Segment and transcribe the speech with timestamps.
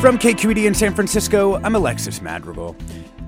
[0.00, 2.74] From KQED in San Francisco, I'm Alexis Madrigal.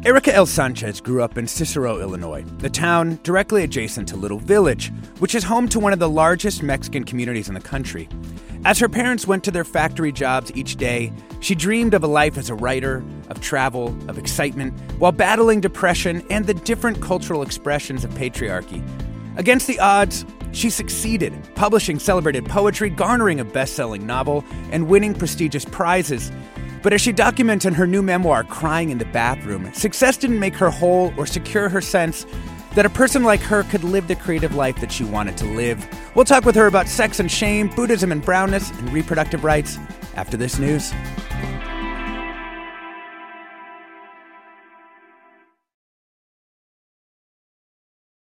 [0.07, 0.47] Erika L.
[0.47, 5.45] Sanchez grew up in Cicero, Illinois, the town directly adjacent to Little Village, which is
[5.45, 8.09] home to one of the largest Mexican communities in the country.
[8.65, 12.39] As her parents went to their factory jobs each day, she dreamed of a life
[12.39, 18.03] as a writer, of travel, of excitement, while battling depression and the different cultural expressions
[18.03, 18.83] of patriarchy.
[19.37, 25.15] Against the odds, she succeeded, publishing celebrated poetry, garnering a best selling novel, and winning
[25.15, 26.31] prestigious prizes.
[26.83, 30.55] But as she documents in her new memoir, Crying in the Bathroom, success didn't make
[30.57, 32.27] her whole or secure her sense
[32.75, 35.87] that a person like her could live the creative life that she wanted to live.
[36.17, 39.79] We'll talk with her about sex and shame, Buddhism and brownness, and reproductive rights
[40.17, 40.93] after this news.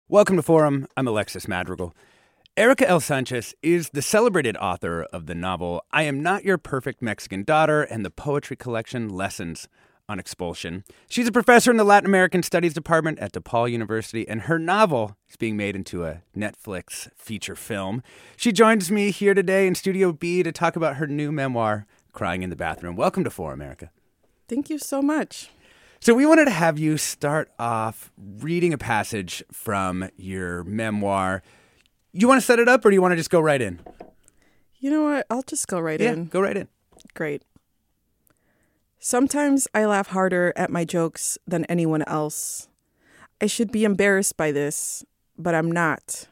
[0.08, 0.88] Welcome to Forum.
[0.98, 1.94] I'm Alexis Madrigal.
[2.58, 3.00] Erika L.
[3.00, 7.84] Sanchez is the celebrated author of the novel I Am Not Your Perfect Mexican Daughter
[7.84, 9.68] and the poetry collection Lessons
[10.10, 10.84] on Expulsion.
[11.08, 15.18] She's a professor in the Latin American Studies Department at DePaul University, and her novel
[15.30, 18.02] is being made into a Netflix feature film.
[18.36, 22.42] She joins me here today in Studio B to talk about her new memoir, Crying
[22.42, 22.96] in the Bathroom.
[22.96, 23.92] Welcome to Forum, Erika.
[24.50, 25.52] Thank you so much.
[26.00, 31.44] So, we wanted to have you start off reading a passage from your memoir
[32.22, 33.80] you want to set it up or do you want to just go right in?
[34.80, 35.26] You know what?
[35.30, 36.26] I'll just go right yeah, in.
[36.26, 36.68] Go right in.
[37.14, 37.44] Great.
[39.00, 42.68] Sometimes I laugh harder at my jokes than anyone else.
[43.40, 45.06] I should be embarrassed by this,
[45.38, 46.28] but I'm not.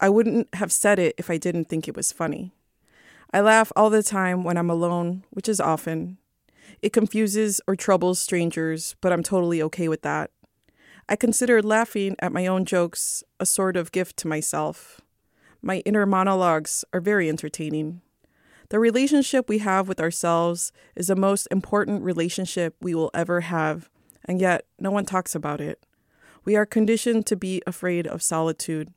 [0.00, 2.52] I wouldn't have said it if I didn't think it was funny.
[3.32, 6.18] I laugh all the time when I'm alone, which is often.
[6.82, 10.30] It confuses or troubles strangers, but I'm totally okay with that.
[11.08, 15.00] I consider laughing at my own jokes a sort of gift to myself.
[15.64, 18.00] My inner monologues are very entertaining.
[18.70, 23.88] The relationship we have with ourselves is the most important relationship we will ever have,
[24.24, 25.86] and yet no one talks about it.
[26.44, 28.92] We are conditioned to be afraid of solitude,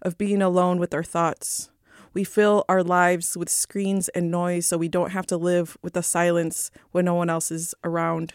[0.00, 1.68] of being alone with our thoughts.
[2.14, 5.92] We fill our lives with screens and noise so we don't have to live with
[5.92, 8.32] the silence when no one else is around.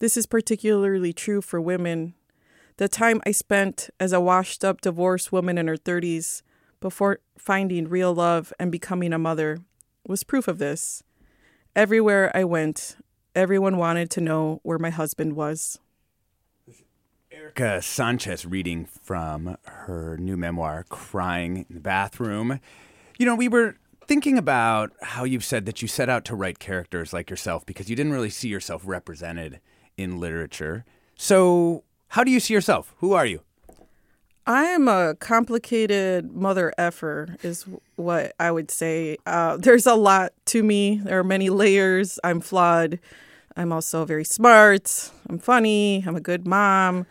[0.00, 2.14] This is particularly true for women.
[2.78, 6.40] The time I spent as a washed up divorced woman in her 30s
[6.80, 9.58] before finding real love and becoming a mother
[10.06, 11.02] was proof of this.
[11.76, 12.96] Everywhere I went,
[13.34, 15.78] everyone wanted to know where my husband was.
[17.30, 22.60] Erika Sanchez reading from her new memoir, Crying in the Bathroom.
[23.18, 23.76] You know, we were
[24.06, 27.88] thinking about how you've said that you set out to write characters like yourself because
[27.88, 29.60] you didn't really see yourself represented
[29.96, 30.84] in literature.
[31.14, 32.94] So, how do you see yourself?
[32.98, 33.42] Who are you?
[34.48, 37.66] I am a complicated mother effer, is
[37.96, 39.18] what I would say.
[39.26, 41.02] Uh, there's a lot to me.
[41.04, 42.18] There are many layers.
[42.24, 42.98] I'm flawed.
[43.58, 45.10] I'm also very smart.
[45.28, 46.02] I'm funny.
[46.06, 47.04] I'm a good mom.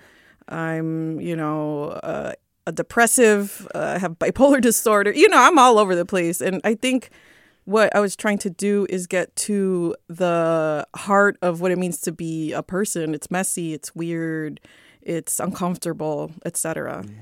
[0.49, 2.31] I'm, you know, uh,
[2.65, 3.67] a depressive.
[3.75, 5.11] Uh, I have bipolar disorder.
[5.11, 6.41] You know, I'm all over the place.
[6.41, 7.11] And I think
[7.65, 12.01] what I was trying to do is get to the heart of what it means
[12.01, 13.13] to be a person.
[13.13, 13.75] It's messy.
[13.75, 14.59] It's weird
[15.07, 17.03] it's uncomfortable, etc.
[17.07, 17.13] Yeah.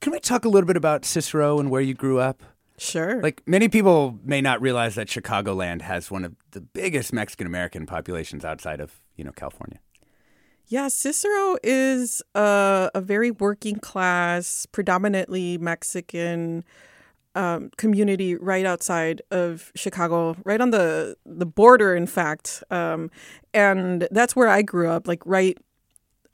[0.00, 2.42] Can we talk a little bit about Cicero and where you grew up?
[2.76, 3.22] Sure.
[3.22, 7.86] Like many people may not realize that Chicagoland has one of the biggest Mexican American
[7.86, 9.78] populations outside of, you know, California.
[10.66, 16.64] Yeah, Cicero is a, a very working class, predominantly Mexican
[17.34, 22.64] um, community right outside of Chicago, right on the the border, in fact.
[22.70, 23.10] Um,
[23.52, 25.06] and that's where I grew up.
[25.06, 25.58] Like right,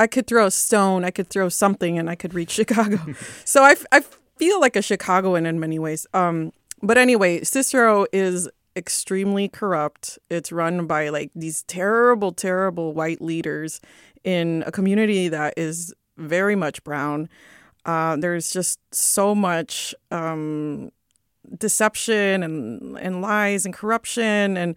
[0.01, 2.99] I could throw a stone, I could throw something, and I could reach Chicago.
[3.45, 4.01] so I, I
[4.37, 6.07] feel like a Chicagoan in many ways.
[6.15, 6.53] Um,
[6.83, 10.19] but anyway, Cicero is extremely corrupt.
[10.31, 13.81] It's run by like these terrible, terrible white leaders
[14.25, 17.29] in a community that is very much brown.
[17.85, 20.91] Uh, there's just so much um,
[21.59, 24.77] deception and and lies and corruption and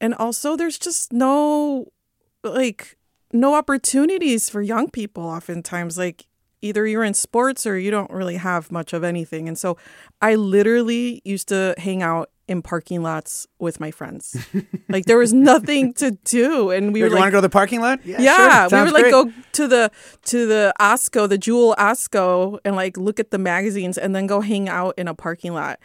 [0.00, 1.86] and also there's just no
[2.42, 2.95] like
[3.32, 6.26] no opportunities for young people oftentimes like
[6.62, 9.76] either you're in sports or you don't really have much of anything and so
[10.22, 14.36] i literally used to hang out in parking lots with my friends
[14.88, 17.42] like there was nothing to do and we You were like want to go to
[17.42, 17.98] the parking lot?
[18.06, 18.78] yeah, sure.
[18.78, 19.10] we would like great.
[19.12, 19.90] go to the
[20.26, 24.40] to the Osco, the Jewel Osco, and like look at the magazines, and then go
[24.40, 25.80] hang out in a parking lot.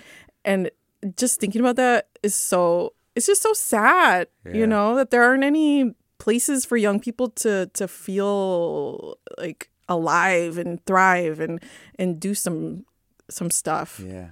[0.46, 0.70] And
[1.18, 4.54] just thinking about that is so it's just so sad, Yeah.
[4.54, 10.60] you know, that there aren't any places for young people to to feel like alive
[10.60, 11.60] and thrive and
[11.98, 12.86] and do some
[13.28, 14.00] some stuff.
[14.00, 14.30] Yeah.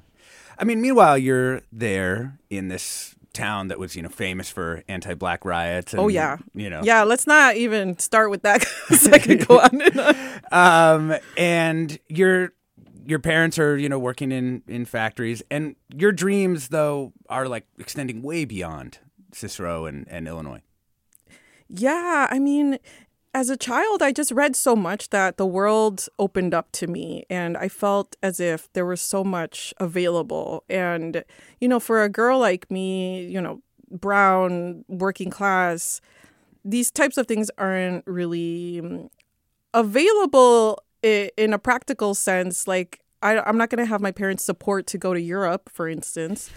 [0.60, 5.46] I mean, meanwhile, you're there in this town that was, you know, famous for anti-black
[5.46, 5.94] riots.
[5.94, 6.38] And, Oh, yeah.
[6.54, 6.82] You know.
[6.84, 8.66] Yeah, let's not even start with that.
[9.14, 10.16] I could go on and on.
[10.52, 12.54] Um, and your
[13.06, 17.66] your parents are, you know, working in in factories, and your dreams though are like
[17.80, 19.00] extending way beyond
[19.32, 20.62] Cicero and, and Illinois.
[21.70, 22.80] Yeah, I mean,
[23.34, 27.26] as a child, I just read so much that the world opened up to me,
[27.30, 30.64] and I felt as if there was so much available.
[30.68, 31.24] And,
[31.60, 33.62] you know, for a girl like me, you know,
[33.92, 36.02] brown, working class,
[36.66, 39.10] these types of things aren't really mm,
[39.74, 42.68] available in a practical sense.
[42.68, 45.88] Like, I, I'm not going to have my parents' support to go to Europe, for
[45.88, 46.50] instance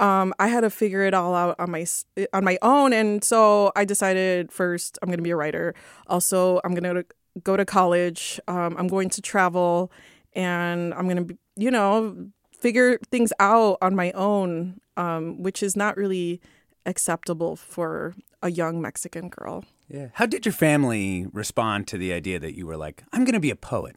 [0.00, 1.86] um, I had to figure it all out on my
[2.32, 5.74] on my own, and so I decided first I'm going to be a writer.
[6.06, 7.04] Also, I'm going to
[7.42, 8.40] go to college.
[8.48, 9.92] Um, I'm going to travel,
[10.32, 15.76] and I'm going to you know figure things out on my own, um, which is
[15.76, 16.40] not really
[16.86, 19.64] acceptable for a young Mexican girl.
[19.88, 20.08] Yeah.
[20.14, 23.40] How did your family respond to the idea that you were like, I'm going to
[23.40, 23.96] be a poet?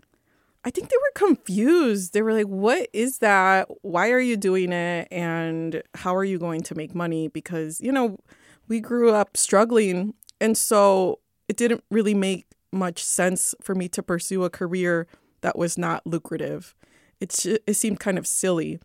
[0.66, 2.14] I think they were confused.
[2.14, 3.68] They were like, "What is that?
[3.82, 5.08] Why are you doing it?
[5.12, 8.18] And how are you going to make money?" Because you know,
[8.68, 11.20] we grew up struggling, and so
[11.50, 15.08] it didn't really make much sense for me to pursue a career
[15.42, 16.76] that was not lucrative.
[17.20, 18.80] It sh- it seemed kind of silly,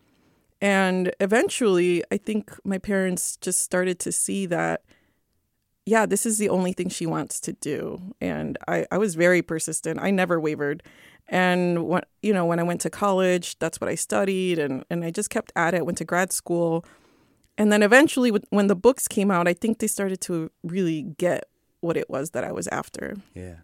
[0.60, 4.82] and eventually, I think my parents just started to see that.
[5.86, 8.14] Yeah, this is the only thing she wants to do.
[8.20, 9.98] And I, I was very persistent.
[10.00, 10.82] I never wavered.
[11.28, 15.04] And when you know, when I went to college, that's what I studied, and and
[15.04, 15.84] I just kept at it.
[15.84, 16.84] Went to grad school,
[17.58, 21.44] and then eventually, when- the books came out, I think they started to really get
[21.80, 23.16] what it was that I was after.
[23.34, 23.56] Yeah.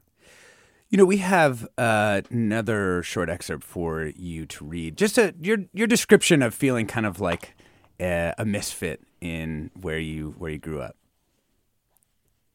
[0.90, 4.96] You know, we have uh, another short excerpt for you to read.
[4.96, 7.56] Just a, your your description of feeling kind of like
[7.99, 10.97] a, a misfit in where you where you grew up.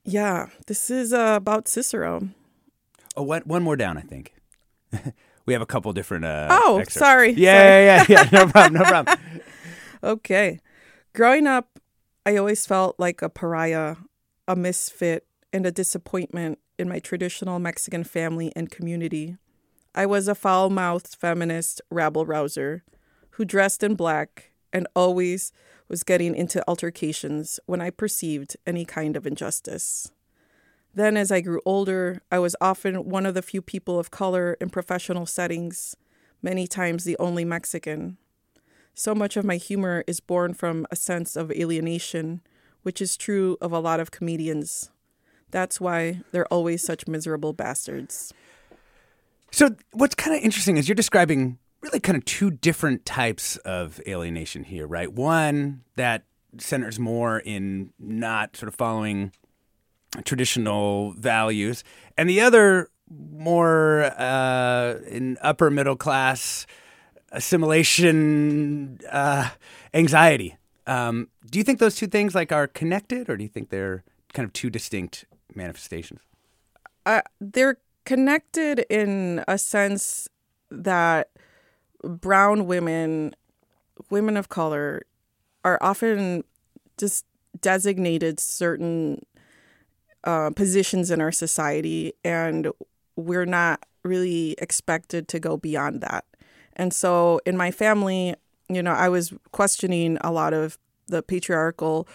[0.05, 2.29] Yeah, this is uh, about Cicero.
[3.17, 4.33] Oh, one one more down, I think.
[5.45, 6.25] we have a couple different.
[6.25, 6.99] Uh, Oh, excerpts.
[6.99, 8.29] sorry, Yeah, yeah, yeah, yeah.
[8.31, 8.73] No problem.
[8.81, 9.17] No problem.
[10.03, 10.59] Okay.
[11.13, 11.79] Growing up,
[12.25, 13.95] I always felt like a pariah,
[14.47, 19.35] a misfit, and a disappointment in my traditional Mexican family and community.
[19.95, 22.83] I was a foul mouthed feminist rabble rouser
[23.31, 25.51] who dressed in black and always
[25.87, 30.11] was getting into altercations when I perceived any kind of injustice.
[30.93, 34.57] Then, as I grew older, I was often one of the few people of color
[34.59, 35.95] in professional settings,
[36.41, 38.17] many times the only Mexican.
[38.93, 42.41] So much of my humor is born from a sense of alienation,
[42.81, 44.89] which is true of a lot of comedians.
[45.51, 48.33] That's why they're always such miserable bastards.
[49.51, 54.01] So, what's kind of interesting is you're describing really kind of two different types of
[54.07, 55.11] alienation here, right?
[55.11, 56.23] One that
[56.57, 59.31] centers more in not sort of following
[60.23, 61.83] traditional values,
[62.17, 66.67] and the other more uh, in upper middle class
[67.31, 69.49] assimilation uh,
[69.93, 70.57] anxiety.
[70.87, 74.03] Um, do you think those two things like are connected, or do you think they're
[74.33, 75.25] kind of two distinct
[75.55, 76.21] manifestations?
[77.09, 80.27] uh, they're connected in a sense
[80.69, 81.29] that
[82.03, 83.35] brown women,
[84.09, 85.01] women of color,
[85.65, 86.43] are often
[86.97, 87.25] just
[87.61, 89.25] designated certain
[90.23, 92.71] uh, positions in our society, and
[93.15, 96.25] we're not really expected to go beyond that.
[96.73, 98.35] And so in my family,
[98.69, 102.07] you know, I was questioning a lot of the patriarchal,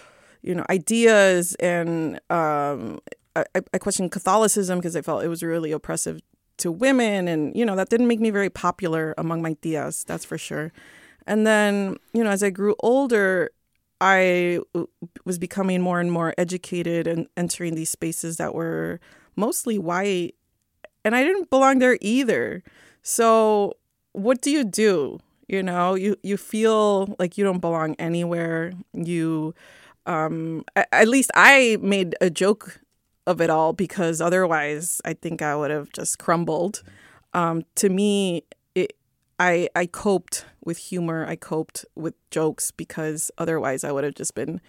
[0.42, 3.00] you know, ideas and um,
[3.36, 6.20] I, I questioned Catholicism because I felt it was really oppressive
[6.58, 7.28] to women.
[7.28, 10.72] And, you know, that didn't make me very popular among my tias, that's for sure.
[11.26, 13.50] And then, you know, as I grew older,
[14.04, 14.58] I
[15.24, 19.00] was becoming more and more educated and entering these spaces that were
[19.34, 20.34] mostly white.
[21.06, 22.62] And I didn't belong there either.
[23.02, 23.78] So,
[24.12, 25.20] what do you do?
[25.48, 28.74] You know, you, you feel like you don't belong anywhere.
[28.92, 29.54] You,
[30.04, 32.80] um, at least I made a joke
[33.26, 36.82] of it all because otherwise I think I would have just crumbled.
[37.32, 38.44] Um, to me,
[38.74, 38.92] it,
[39.38, 41.26] I I coped with humor.
[41.26, 44.60] I coped with jokes because otherwise I would have just been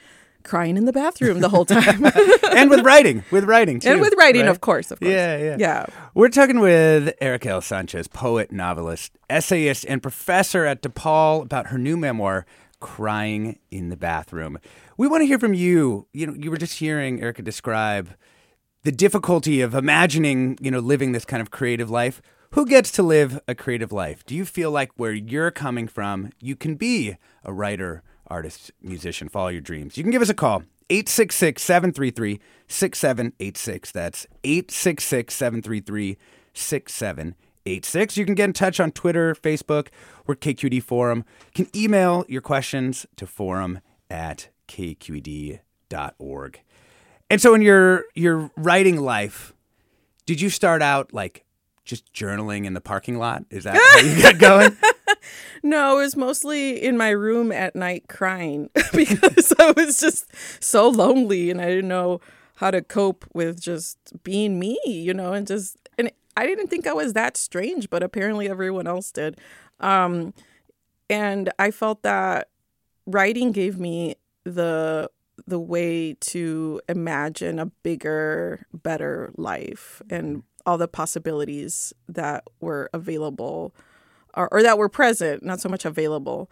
[0.46, 2.06] crying in the bathroom the whole time.
[2.56, 4.50] and with writing, with writing too, and with writing, right?
[4.50, 5.12] of course, of course.
[5.12, 5.86] Yeah, yeah, yeah.
[6.14, 7.62] We're talking with Erika L.
[7.62, 12.46] Sanchez, poet, novelist, essayist, and professor at DePaul about her new memoir,
[12.80, 14.60] "Crying in the Bathroom."
[14.98, 16.08] We want to hear from you.
[16.14, 18.12] You know, you were just hearing Erika describe
[18.84, 22.22] the difficulty of imagining, you know, living this kind of creative life.
[22.56, 24.26] Who gets to live a creative life?
[24.26, 29.28] Do you feel like where you're coming from, you can be a writer, artist, musician,
[29.28, 29.98] follow your dreams?
[29.98, 30.64] You can give us a call.
[30.90, 33.92] 866 733 6786.
[33.92, 36.18] That's 866 733
[36.54, 38.18] 6786.
[38.18, 39.90] You can get in touch on Twitter, Facebook,
[40.26, 41.26] or KQED Forum.
[41.54, 45.60] You can email your questions to forum at kqed.org.
[47.30, 49.54] And so in your your writing life,
[50.26, 51.45] did you start out like
[51.86, 53.46] just journaling in the parking lot?
[53.50, 54.78] Is that how you got going?
[55.64, 60.28] no, it was mostly in my room at night crying because I was just
[60.62, 62.20] so lonely and I didn't know
[62.56, 66.88] how to cope with just being me, you know, and just and I didn't think
[66.88, 69.40] I was that strange, but apparently everyone else did.
[69.80, 70.34] Um
[71.10, 72.50] and I felt that
[73.06, 75.10] writing gave me the
[75.48, 83.74] the way to imagine a bigger, better life and all the possibilities that were available
[84.36, 86.50] or, or that were present, not so much available.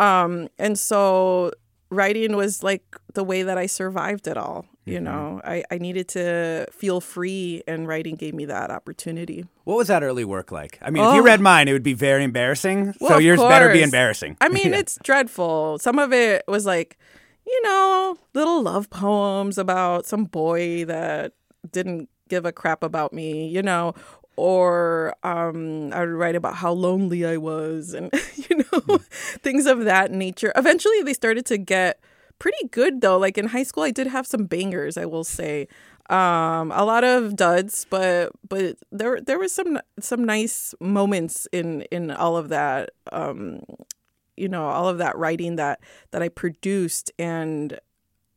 [0.00, 1.52] Um, and so
[1.90, 4.66] writing was like the way that I survived it all.
[4.84, 5.04] You mm-hmm.
[5.04, 9.44] know, I, I needed to feel free, and writing gave me that opportunity.
[9.64, 10.78] What was that early work like?
[10.80, 11.10] I mean, oh.
[11.10, 12.94] if you read mine, it would be very embarrassing.
[13.00, 13.50] Well, so yours course.
[13.50, 14.36] better be embarrassing.
[14.40, 14.78] I mean, yeah.
[14.78, 15.78] it's dreadful.
[15.80, 16.98] Some of it was like,
[17.46, 21.32] you know, little love poems about some boy that
[21.72, 23.94] didn't give a crap about me, you know,
[24.36, 28.10] or um, I would write about how lonely I was and,
[28.50, 29.04] you know, mm.
[29.40, 30.52] things of that nature.
[30.54, 32.00] Eventually, they started to get
[32.38, 33.18] pretty good, though.
[33.18, 35.68] Like in high school, I did have some bangers, I will say.
[36.08, 41.82] Um, a lot of duds, but but there there was some some nice moments in
[41.90, 42.90] in all of that.
[43.10, 43.62] Um,
[44.36, 45.80] you know all of that writing that
[46.10, 47.78] that I produced and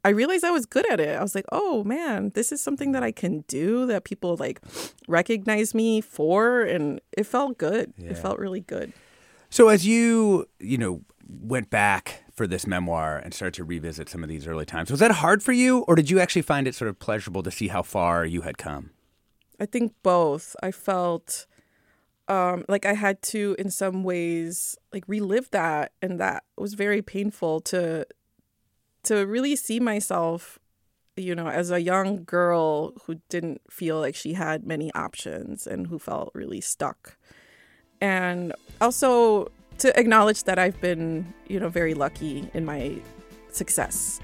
[0.04, 1.18] I realized I was good at it.
[1.18, 4.62] I was like, "Oh man, this is something that I can do that people like
[5.08, 7.94] recognize me for and it felt good.
[7.98, 8.12] Yeah.
[8.12, 8.94] It felt really good."
[9.50, 14.24] So as you, you know, went back for this memoir and started to revisit some
[14.24, 16.76] of these early times, was that hard for you or did you actually find it
[16.76, 18.92] sort of pleasurable to see how far you had come?
[19.60, 20.56] I think both.
[20.64, 21.46] I felt
[22.30, 27.02] um, like I had to, in some ways, like relive that, and that was very
[27.02, 28.06] painful to
[29.10, 30.60] to really see myself,
[31.18, 35.88] you know, as a young girl who didn't feel like she had many options and
[35.88, 37.18] who felt really stuck,
[38.00, 43.02] and also to acknowledge that I've been, you know, very lucky in my
[43.52, 44.20] success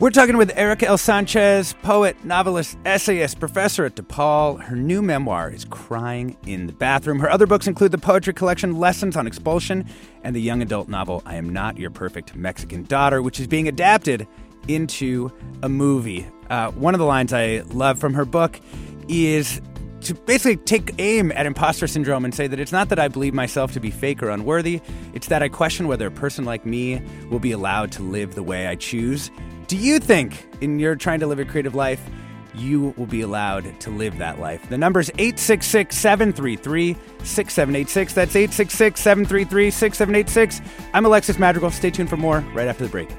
[0.00, 0.96] we're talking with Erika L.
[0.96, 4.58] Sanchez, poet, novelist, essayist, professor at DePaul.
[4.58, 7.20] Her new memoir is Crying in the Bathroom.
[7.20, 9.84] Her other books include the poetry collection Lessons on Expulsion
[10.24, 13.68] and the young adult novel I Am Not Your Perfect Mexican Daughter, which is being
[13.68, 14.26] adapted
[14.68, 15.30] into
[15.62, 16.26] a movie.
[16.48, 18.58] Uh, one of the lines I love from her book
[19.06, 19.60] is
[20.00, 23.34] to basically take aim at imposter syndrome and say that it's not that I believe
[23.34, 24.80] myself to be fake or unworthy,
[25.12, 28.42] it's that I question whether a person like me will be allowed to live the
[28.42, 29.30] way I choose.
[29.70, 32.00] Do you think, in your trying to live a creative life,
[32.56, 34.68] you will be allowed to live that life?
[34.68, 38.12] The number is 866 733 6786.
[38.12, 40.60] That's 866 733 6786.
[40.92, 41.70] I'm Alexis Madrigal.
[41.70, 43.10] Stay tuned for more right after the break.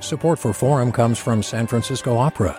[0.00, 2.58] Support for Forum comes from San Francisco Opera.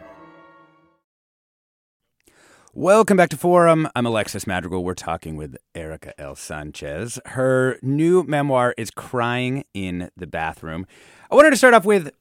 [2.73, 3.89] Welcome back to Forum.
[3.97, 4.81] I'm Alexis Madrigal.
[4.81, 6.37] We're talking with Erika L.
[6.37, 7.19] Sanchez.
[7.25, 10.87] Her new memoir is Crying in the Bathroom.
[11.29, 12.13] I wanted to start off with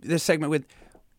[0.00, 0.66] this segment with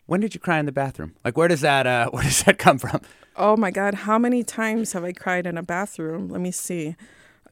[0.05, 1.13] when did you cry in the bathroom?
[1.25, 3.01] Like where does that uh, where does that come from?
[3.35, 6.29] Oh my God, how many times have I cried in a bathroom?
[6.29, 6.95] Let me see.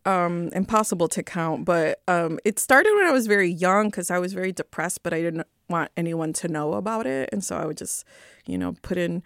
[0.05, 4.17] Um, impossible to count, but um, it started when I was very young because I
[4.17, 7.65] was very depressed, but I didn't want anyone to know about it, and so I
[7.65, 8.05] would just,
[8.45, 9.23] you know, put in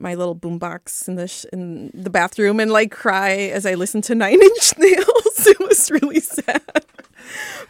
[0.00, 4.04] my little boombox in the sh- in the bathroom and like cry as I listened
[4.04, 5.46] to Nine Inch Nails.
[5.46, 6.62] it was really sad,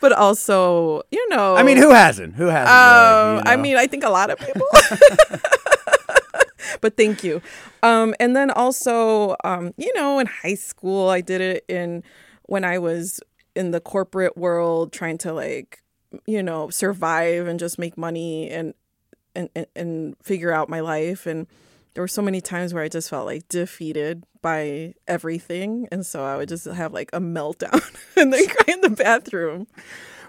[0.01, 2.35] but also, you know, I mean, who hasn't?
[2.35, 2.71] Who hasn't?
[2.71, 4.67] Oh, really, you I mean, I think a lot of people.
[6.81, 7.43] but thank you.
[7.83, 12.03] Um, and then also, um, you know, in high school, I did it in
[12.43, 13.21] when I was
[13.55, 15.83] in the corporate world, trying to like,
[16.27, 18.75] you know, survive and just make money and
[19.35, 21.27] and and, and figure out my life.
[21.27, 21.47] And
[21.95, 26.25] there were so many times where I just felt like defeated by everything, and so
[26.25, 27.83] I would just have like a meltdown
[28.17, 29.67] and then cry in the bathroom.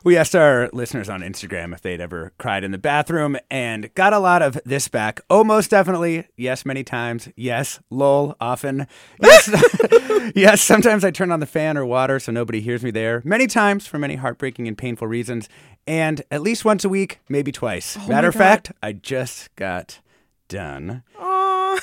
[0.03, 4.13] We asked our listeners on Instagram if they'd ever cried in the bathroom and got
[4.13, 5.21] a lot of this back.
[5.29, 6.27] Oh, most definitely.
[6.35, 7.29] Yes, many times.
[7.35, 8.87] Yes, lol, often.
[9.21, 13.21] Yes, yes, sometimes I turn on the fan or water so nobody hears me there.
[13.23, 15.47] Many times for many heartbreaking and painful reasons.
[15.85, 17.95] And at least once a week, maybe twice.
[17.99, 19.99] Oh Matter of fact, I just got
[20.47, 21.03] done.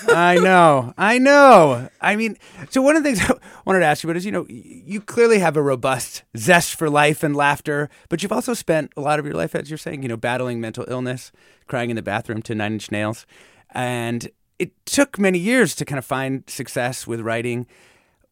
[0.09, 0.95] I know.
[0.99, 1.89] I know.
[2.01, 2.37] I mean,
[2.71, 5.01] so one of the things I wanted to ask you about is, you know, you
[5.01, 9.19] clearly have a robust zest for life and laughter, but you've also spent a lot
[9.19, 11.33] of your life, as you're saying, you know, battling mental illness,
[11.67, 13.27] crying in the bathroom to Nine Inch Nails.
[13.71, 17.67] And it took many years to kind of find success with writing.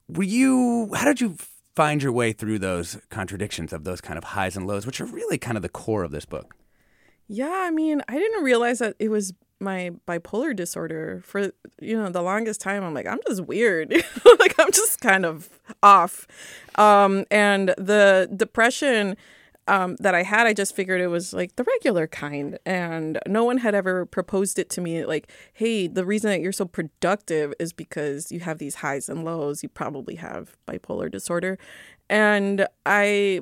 [0.09, 1.37] Were you, how did you
[1.74, 5.07] find your way through those contradictions of those kind of highs and lows, which are
[5.07, 6.57] really kind of the core of this book?
[7.28, 12.10] Yeah, I mean, I didn't realize that it was my bipolar disorder for you know
[12.10, 12.82] the longest time.
[12.82, 13.90] I'm like, I'm just weird,
[14.38, 15.48] like I'm just kind of
[15.82, 16.26] off.
[16.76, 19.16] Um, and the depression
[19.68, 23.44] um, that I had, I just figured it was like the regular kind, and no
[23.44, 25.04] one had ever proposed it to me.
[25.04, 29.24] Like, hey, the reason that you're so productive is because you have these highs and
[29.24, 29.62] lows.
[29.62, 31.58] You probably have bipolar disorder,
[32.08, 33.40] and I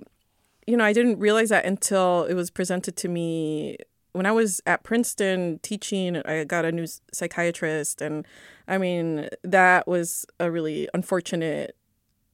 [0.66, 3.76] you know, I didn't realize that until it was presented to me
[4.14, 6.16] when I was at Princeton teaching.
[6.24, 8.26] I got a new psychiatrist, and
[8.66, 11.76] I mean, that was a really unfortunate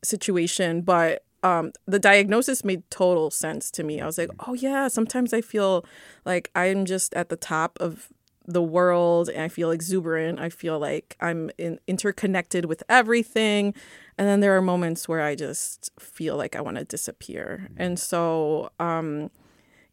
[0.04, 4.00] situation, but um, the diagnosis made total sense to me.
[4.00, 5.84] I was like, oh, yeah, sometimes I feel
[6.24, 8.08] like I'm just at the top of
[8.46, 10.38] the world and I feel exuberant.
[10.38, 13.74] I feel like I'm in, interconnected with everything.
[14.18, 17.68] And then there are moments where I just feel like I want to disappear.
[17.76, 19.30] And so um,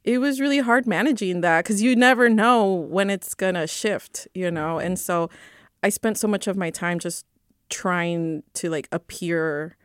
[0.07, 4.25] it was really hard managing that because you never know when it's going to shift,
[4.33, 4.79] you know?
[4.79, 5.29] And so
[5.83, 7.25] I spent so much of my time just
[7.69, 9.75] trying to like appear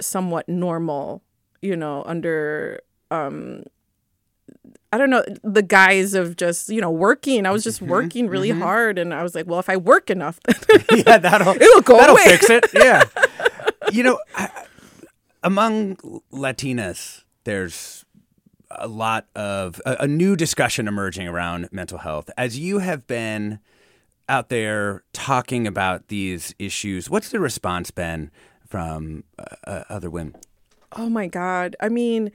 [0.00, 1.22] somewhat normal,
[1.62, 2.80] you know, under
[3.12, 3.62] um
[4.92, 7.46] I don't know, the guise of just, you know, working.
[7.46, 10.40] I was just working really hard and I was like, well, if I work enough,
[10.92, 12.24] yeah, that'll It'll go that'll away.
[12.24, 12.66] fix it.
[12.74, 13.04] Yeah,
[13.92, 14.50] you know, I,
[15.44, 15.96] among
[16.32, 18.04] Latinas, there's
[18.70, 22.30] a lot of a, a new discussion emerging around mental health.
[22.36, 23.60] As you have been
[24.28, 28.30] out there talking about these issues, what's the response been
[28.66, 30.36] from uh, uh, other women?
[30.92, 31.76] Oh my God.
[31.80, 32.30] I mean,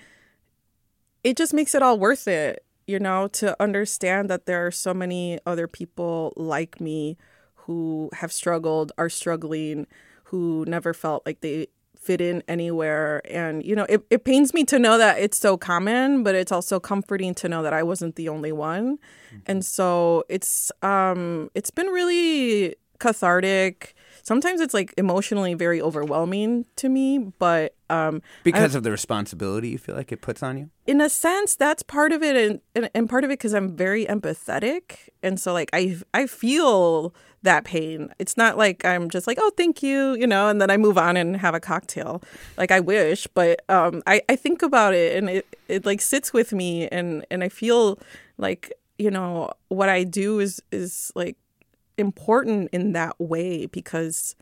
[1.23, 4.93] it just makes it all worth it, you know, to understand that there are so
[4.93, 7.17] many other people like me
[7.55, 9.87] who have struggled, are struggling,
[10.25, 11.67] who never felt like they
[12.03, 13.21] fit in anywhere.
[13.29, 16.51] And, you know, it, it pains me to know that it's so common, but it's
[16.51, 18.99] also comforting to know that I wasn't the only one.
[19.47, 23.95] And so it's um it's been really cathartic.
[24.21, 29.77] Sometimes it's like emotionally very overwhelming to me, but um Because of the responsibility you
[29.79, 30.69] feel like it puts on you?
[30.85, 33.69] in a sense that's part of it and, and, and part of it because i'm
[33.73, 37.13] very empathetic and so like i i feel
[37.43, 38.13] that pain.
[38.19, 40.97] It's not like i'm just like oh thank you you know and then i move
[40.97, 42.21] on and have a cocktail.
[42.57, 46.33] Like i wish but um i i think about it and it it like sits
[46.33, 47.99] with me and and i feel
[48.37, 51.37] like you know what i do is is like
[51.97, 54.35] important in that way because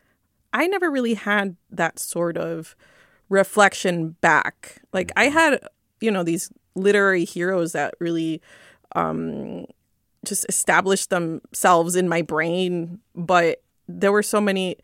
[0.52, 2.76] I never really had that sort of
[3.28, 4.82] reflection back.
[4.92, 5.66] Like I had,
[6.00, 8.42] you know, these literary heroes that really
[8.94, 9.66] um,
[10.24, 14.76] just established themselves in my brain, but there were so many,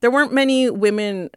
[0.00, 1.30] there weren't many women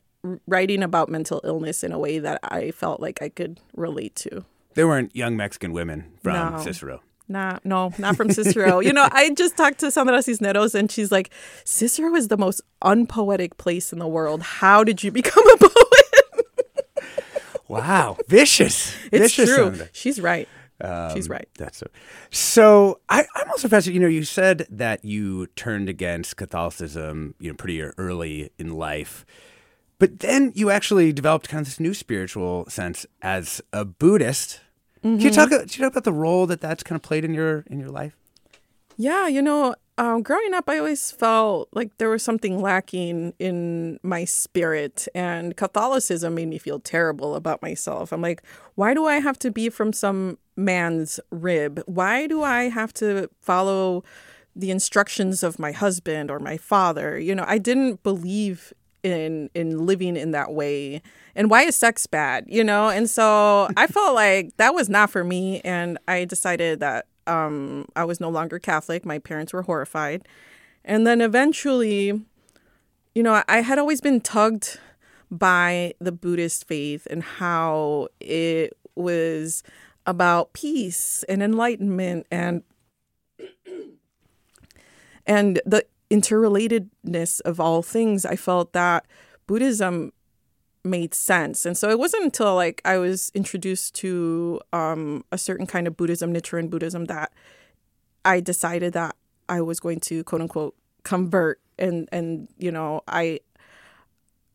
[0.48, 4.44] writing about mental illness in a way that I felt like I could relate to.
[4.74, 6.58] There weren't young Mexican women from No.
[6.60, 7.02] Cicero.
[7.28, 8.80] Nah, no, not from Cicero.
[8.82, 11.32] you know, I just talked to Sandra Cisneros and she's like,
[11.64, 14.42] Cicero is the most unpoetic place in the world.
[14.42, 15.72] How did you become a poet?
[17.68, 18.96] Wow, vicious.
[19.12, 19.66] It's vicious true.
[19.66, 19.90] Sandra.
[19.92, 20.48] She's right.
[20.82, 21.48] Um, She's right.
[21.58, 21.88] That's so.
[22.32, 23.96] So I, I'm also fascinated.
[23.96, 29.26] You know, you said that you turned against Catholicism, you know, pretty early in life,
[30.00, 34.60] but then you actually developed kind of this new spiritual sense as a Buddhist.
[35.02, 35.30] Can you Mm-hmm.
[35.32, 35.50] talk?
[35.50, 37.90] Can you talk about the role that that's kind of played in your in your
[37.90, 38.18] life?
[38.98, 44.00] Yeah, you know, um, growing up, I always felt like there was something lacking in
[44.04, 48.12] my spirit, and Catholicism made me feel terrible about myself.
[48.14, 48.42] I'm like,
[48.76, 51.82] why do I have to be from some man's rib?
[51.86, 54.04] Why do I have to follow
[54.56, 57.20] the instructions of my husband or my father?
[57.20, 58.74] You know, I didn't believe
[59.06, 61.02] in in living in that way.
[61.36, 62.46] And why is sex bad?
[62.48, 65.62] You know and so i felt like that was not for me.
[65.62, 69.06] And i decided that um i was no longer catholic.
[69.06, 70.28] My parents were horrified.
[70.84, 72.20] And then eventually
[73.13, 74.80] you know i had always been tugged
[75.30, 79.62] by the buddhist faith and how it was
[80.06, 82.63] about peace and enlightenment and
[85.26, 89.06] and the interrelatedness of all things i felt that
[89.48, 90.12] buddhism
[90.86, 91.65] made sense.
[91.65, 95.98] And so it wasn't until like i was introduced to um, a certain kind of
[95.98, 97.34] buddhism nichiren buddhism that
[98.24, 99.15] i decided that
[99.50, 103.39] i was going to quote unquote convert and and you know i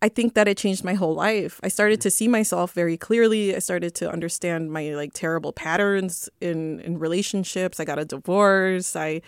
[0.02, 1.60] I think that it changed my whole life.
[1.62, 2.02] I started mm.
[2.02, 3.54] to see myself very clearly.
[3.54, 7.80] I started to understand my like terrible patterns in in relationships.
[7.80, 8.96] I got a divorce.
[8.96, 9.20] I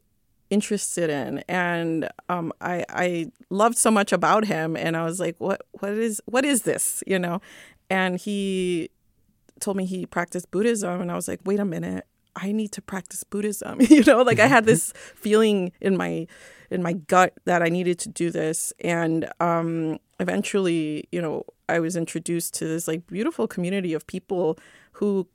[0.49, 1.43] interested in.
[1.47, 4.75] And um, I, I loved so much about him.
[4.75, 7.03] And I was like what what is what is this?
[7.07, 7.41] You know?
[7.89, 8.89] And he
[9.59, 12.05] told me he practiced Buddhism, and I was like, wait a minute,
[12.35, 13.79] I need to practice Buddhism.
[13.89, 16.27] you know, like I had this feeling in my
[16.69, 21.79] in my gut that I needed to do this, and um, eventually, you know, I
[21.79, 24.57] was introduced to this like beautiful community of people
[24.93, 25.27] who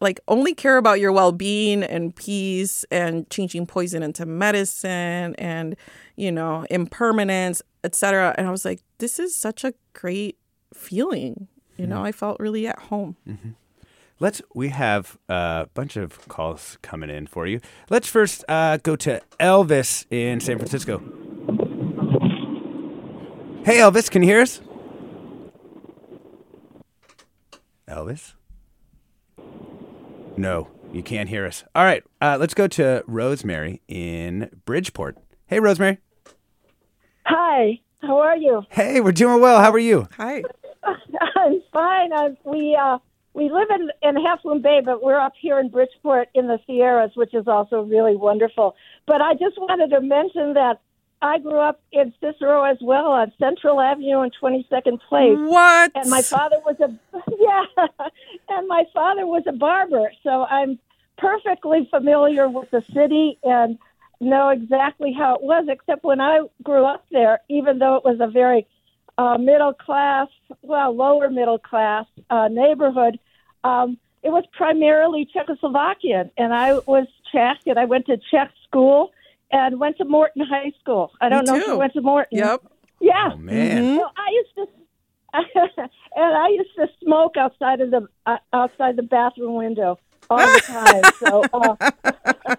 [0.00, 5.76] like only care about your well-being and peace and changing poison into medicine and
[6.16, 10.36] you know impermanence etc and i was like this is such a great
[10.74, 13.16] feeling you know i felt really at home
[14.22, 14.40] Let's.
[14.54, 17.60] We have a bunch of calls coming in for you.
[17.90, 21.02] Let's first uh, go to Elvis in San Francisco.
[23.64, 24.60] Hey, Elvis, can you hear us?
[27.86, 28.32] Elvis?
[30.36, 31.62] No, you can't hear us.
[31.72, 35.16] All right, uh, let's go to Rosemary in Bridgeport.
[35.46, 35.98] Hey, Rosemary.
[37.26, 38.64] Hi, how are you?
[38.68, 39.60] Hey, we're doing well.
[39.60, 40.08] How are you?
[40.16, 40.42] hi
[41.36, 42.12] I'm fine.
[42.12, 42.98] i we uh,
[43.32, 46.58] we live in in Half Moon Bay, but we're up here in Bridgeport in the
[46.66, 48.74] Sierras, which is also really wonderful.
[49.06, 50.80] But I just wanted to mention that
[51.22, 55.38] I grew up in Cicero as well on Central Avenue and 22nd Place.
[55.38, 56.92] what And my father was a
[57.38, 57.86] yeah,
[58.48, 60.80] and my father was a barber, so I'm
[61.16, 63.78] perfectly familiar with the city and
[64.20, 65.66] know exactly how it was.
[65.68, 68.66] Except when I grew up there, even though it was a very
[69.16, 70.26] uh, middle class,
[70.62, 73.20] well, lower middle class uh, neighborhood,
[73.62, 79.12] um, it was primarily Czechoslovakian, and I was Czech, and I went to Czech school
[79.52, 81.12] and went to Morton High School.
[81.20, 82.38] I don't know if you went to Morton.
[82.38, 82.62] yep
[83.00, 83.30] Yeah.
[83.32, 83.98] Oh, man.
[83.98, 84.66] So I used to,
[86.16, 89.98] and I used to smoke outside of the uh, outside the bathroom window
[90.30, 91.02] all the time.
[91.18, 91.76] so, uh,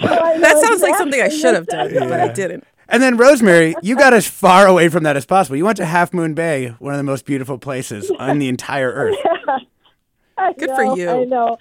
[0.00, 2.64] so I That sounds like something I should have what done, but I didn't.
[2.88, 5.56] And then Rosemary, you got as far away from that as possible.
[5.56, 8.90] You went to Half Moon Bay, one of the most beautiful places on the entire
[8.92, 9.16] earth.
[10.38, 11.10] I Good know, for you.
[11.10, 11.58] I know.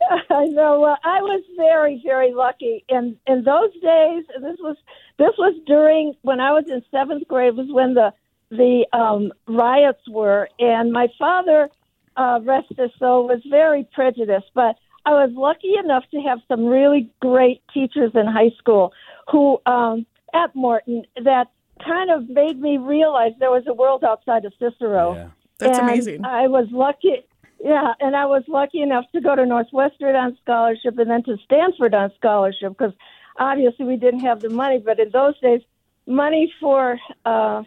[0.30, 0.80] I know.
[0.80, 2.84] Well, I was very, very lucky.
[2.88, 4.76] In in those days, and this was
[5.18, 7.56] this was during when I was in seventh grade.
[7.56, 8.12] Was when the
[8.50, 11.68] the um, riots were, and my father,
[12.16, 14.50] uh, rest his soul, was very prejudiced.
[14.54, 18.92] But I was lucky enough to have some really great teachers in high school
[19.30, 21.48] who um, at Morton that
[21.84, 25.14] kind of made me realize there was a world outside of Cicero.
[25.14, 25.28] Yeah.
[25.58, 26.24] That's And amazing.
[26.24, 27.22] I was lucky.
[27.62, 31.36] Yeah, and I was lucky enough to go to Northwestern on scholarship and then to
[31.44, 32.94] Stanford on scholarship because
[33.38, 34.78] obviously we didn't have the money.
[34.78, 35.60] But in those days,
[36.06, 37.62] money for uh,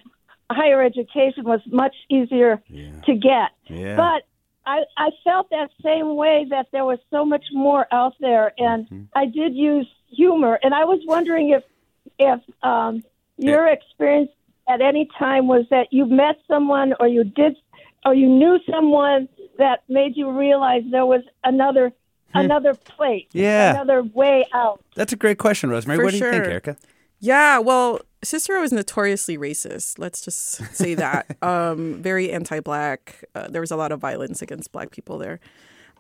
[0.49, 3.01] higher education was much easier Yeah.
[3.05, 3.51] to get.
[3.67, 3.95] Yeah.
[3.95, 4.23] But
[4.65, 8.85] I, I felt that same way that there was so much more out there, and
[8.87, 9.03] Mm-hmm.
[9.15, 10.59] I did use humor.
[10.63, 11.63] And I was wondering if
[12.19, 13.03] if um,
[13.37, 14.29] your experience
[14.67, 17.57] at any time was that you met someone or you did
[18.05, 21.93] or you knew someone that made you realize there was another
[22.35, 23.37] another place, Hmm.
[23.39, 23.71] Yeah.
[23.75, 24.83] another way out.
[24.95, 25.97] That's a great question, Rosemary.
[25.99, 26.45] For what do you think.
[26.45, 26.77] Erika?
[27.19, 29.99] Yeah, well, Cicero is notoriously racist.
[29.99, 31.37] Let's just say that.
[31.43, 33.23] um, very anti-black.
[33.35, 35.39] Uh, there was a lot of violence against black people there,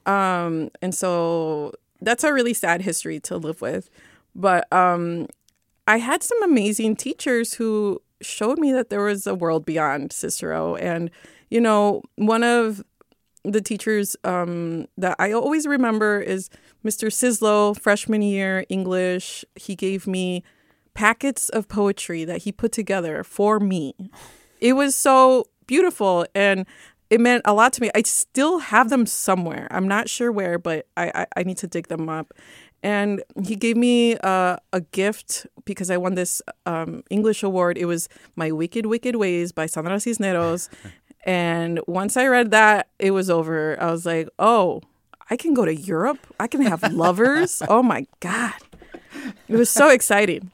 [0.05, 3.89] um, and so that's a really sad history to live with.
[4.35, 5.27] But um,
[5.87, 10.75] I had some amazing teachers who showed me that there was a world beyond Cicero,
[10.75, 11.11] and
[11.49, 12.83] you know, one of
[13.43, 16.49] the teachers um, that I always remember is
[16.85, 17.07] Mr.
[17.07, 19.43] Sislow, freshman year English.
[19.55, 20.43] He gave me
[20.93, 23.93] packets of poetry that he put together for me.
[24.59, 26.65] It was so beautiful and
[27.09, 27.91] it meant a lot to me.
[27.93, 29.67] I still have them somewhere.
[29.71, 32.33] I'm not sure where, but I, I, I need to dig them up.
[32.81, 37.77] And he gave me uh, a gift because I won this um, English award.
[37.77, 40.69] It was My Wicked, Wicked Ways by Sandra Cisneros.
[41.25, 43.81] And once I read that, it was over.
[43.81, 44.81] I was like, oh,
[45.29, 46.19] I can go to Europe.
[46.39, 47.61] I can have lovers.
[47.69, 48.53] oh my God.
[49.47, 50.51] It was so exciting.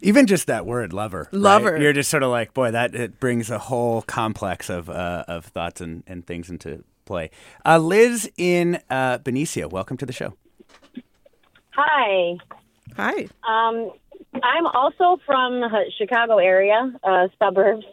[0.00, 1.28] Even just that word, lover.
[1.32, 1.40] right?
[1.40, 1.78] Lover.
[1.78, 5.44] You're just sort of like, boy, that it brings a whole complex of uh, of
[5.46, 7.30] thoughts and, and things into play.
[7.66, 10.34] Uh, Liz in uh, Benicia, welcome to the show.
[11.70, 12.36] Hi.
[12.96, 13.28] Hi.
[13.46, 13.90] Um,
[14.42, 17.84] I'm also from the Chicago area, uh, suburbs,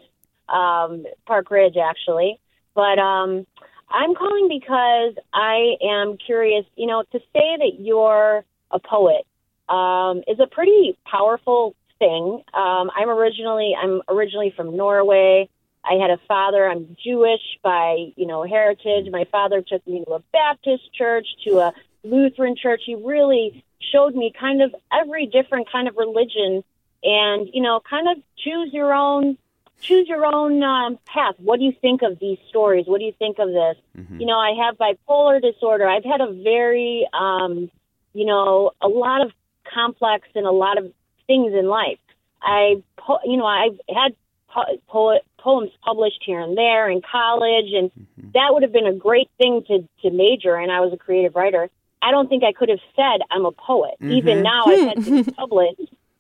[0.50, 2.40] um, Park Ridge, actually.
[2.74, 3.46] But um,
[3.90, 6.66] I'm calling because I am curious.
[6.76, 9.26] You know, to say that you're a poet
[9.70, 12.44] um, is a pretty powerful thing.
[12.54, 15.50] Um, I'm originally I'm originally from Norway.
[15.84, 16.68] I had a father.
[16.68, 19.12] I'm Jewish by you know heritage.
[19.12, 22.82] My father took me to a Baptist church, to a Lutheran church.
[22.86, 26.64] He really showed me kind of every different kind of religion,
[27.04, 29.38] and you know, kind of choose your own
[29.82, 31.36] choose your own um, path.
[31.38, 32.86] What do you think of these stories?
[32.88, 33.78] What do you think of this?
[34.20, 35.88] You know, I have bipolar disorder.
[35.88, 37.70] I've had a very, um,
[38.14, 39.32] you know, a lot of
[39.72, 40.92] complex and a lot of
[41.28, 42.00] things in life.
[42.42, 44.16] I, po- you know, I've had
[44.50, 47.92] po- po- poems published here and there in college, and
[48.34, 50.70] that would have been a great thing to, to major in.
[50.70, 51.70] I was a creative writer.
[52.02, 53.96] I don't think I could have said I'm a poet.
[54.02, 55.80] Even now, I've had things published.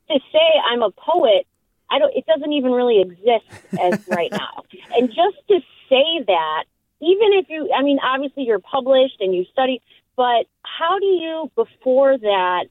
[0.10, 1.46] To say I'm a poet
[1.90, 2.14] I don't.
[2.16, 3.46] It doesn't even really exist
[3.80, 4.64] as right now.
[4.96, 6.64] And just to say that,
[7.02, 9.82] even if you, I mean, obviously you're published and you study,
[10.16, 12.66] but how do you before that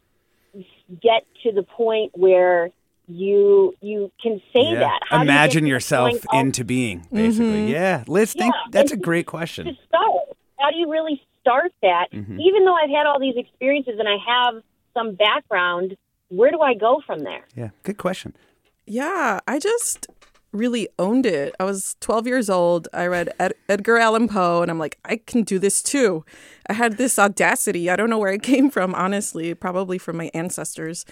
[1.02, 2.70] get to the point where
[3.08, 4.80] you you can say Yeah.
[4.80, 5.00] that?
[5.08, 7.70] How do you Imagine yourself point of- into being, basically.
[7.72, 8.04] Yeah.
[8.08, 9.78] Liz, think Yeah, that's a and- great to question.
[9.86, 10.12] start?
[10.58, 12.06] How do you really start that?
[12.12, 12.40] Mm-hmm.
[12.40, 14.62] Even though I've had all these experiences and I have
[14.94, 15.96] some background,
[16.28, 17.44] where do I go from there?
[17.54, 18.34] Yeah, good question.
[18.86, 20.06] Yeah, I just
[20.52, 21.54] really owned it.
[21.60, 22.88] I was 12 years old.
[22.94, 26.24] I read Ed- Edgar Allan Poe, and I'm like, I can do this too.
[26.68, 27.90] I had this audacity.
[27.90, 29.52] I don't know where it came from, honestly.
[29.54, 31.04] Probably from my ancestors.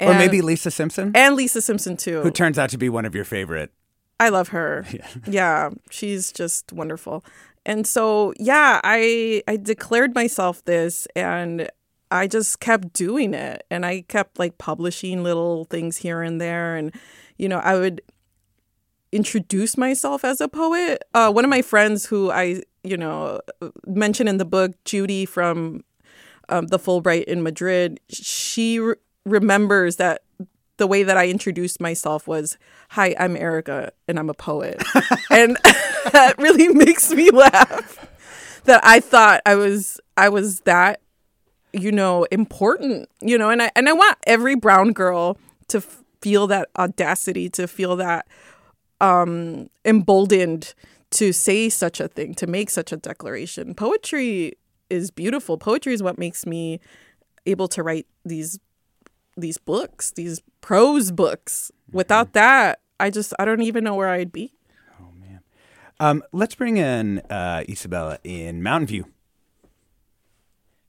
[0.00, 2.20] or maybe Lisa Simpson, and Lisa Simpson too.
[2.22, 3.72] who turns out to be one of your favorite.
[4.18, 4.84] I love her.
[5.26, 5.70] Yeah.
[5.90, 7.24] she's just wonderful.
[7.64, 11.70] And so, yeah, I I declared myself this and
[12.10, 16.76] I just kept doing it and I kept like publishing little things here and there
[16.76, 16.94] and
[17.38, 18.02] you know, I would
[19.12, 21.02] introduce myself as a poet.
[21.14, 23.40] Uh, one of my friends who I, you know,
[23.86, 25.84] mentioned in the book, Judy from
[26.48, 28.94] um, the Fulbright in Madrid, she re-
[29.24, 30.22] remembers that
[30.76, 32.56] the way that I introduced myself was,
[32.90, 34.82] "Hi, I'm Erika, and I'm a poet,"
[35.30, 35.56] and
[36.12, 38.06] that really makes me laugh.
[38.64, 41.00] That I thought I was I was that,
[41.72, 46.02] you know, important, you know, and I and I want every brown girl to f-
[46.20, 48.26] feel that audacity, to feel that
[49.00, 50.74] um emboldened
[51.10, 53.74] to say such a thing, to make such a declaration.
[53.74, 54.52] Poetry
[54.88, 55.58] is beautiful.
[55.58, 56.80] Poetry is what makes me
[57.46, 58.58] able to write these
[59.36, 61.70] these books, these prose books.
[61.92, 64.52] Without that, I just I don't even know where I'd be.
[65.00, 65.40] Oh man.
[65.98, 69.06] Um, let's bring in uh, Isabella in Mountain View.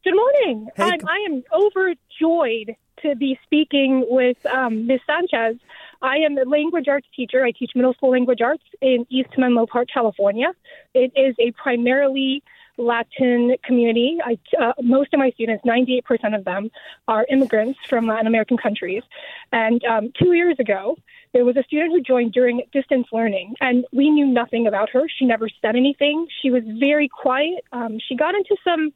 [0.04, 0.68] Good morning.
[0.76, 5.00] Hey, I'm, I am overjoyed to be speaking with um, Ms.
[5.06, 5.60] Sanchez.
[6.02, 7.44] I am a language arts teacher.
[7.46, 10.54] I teach middle school language arts in East Menlo Park, California.
[10.96, 12.42] It is a primarily
[12.78, 14.18] Latin community.
[14.26, 16.72] I, uh, most of my students, 98% of them,
[17.08, 19.04] are immigrants from Latin American countries.
[19.52, 20.98] And um, two years ago,
[21.34, 25.04] there was a student who joined during distance learning, and we knew nothing about her.
[25.20, 26.28] She never said anything.
[26.42, 27.64] She was very quiet.
[27.72, 28.94] Um, she got into some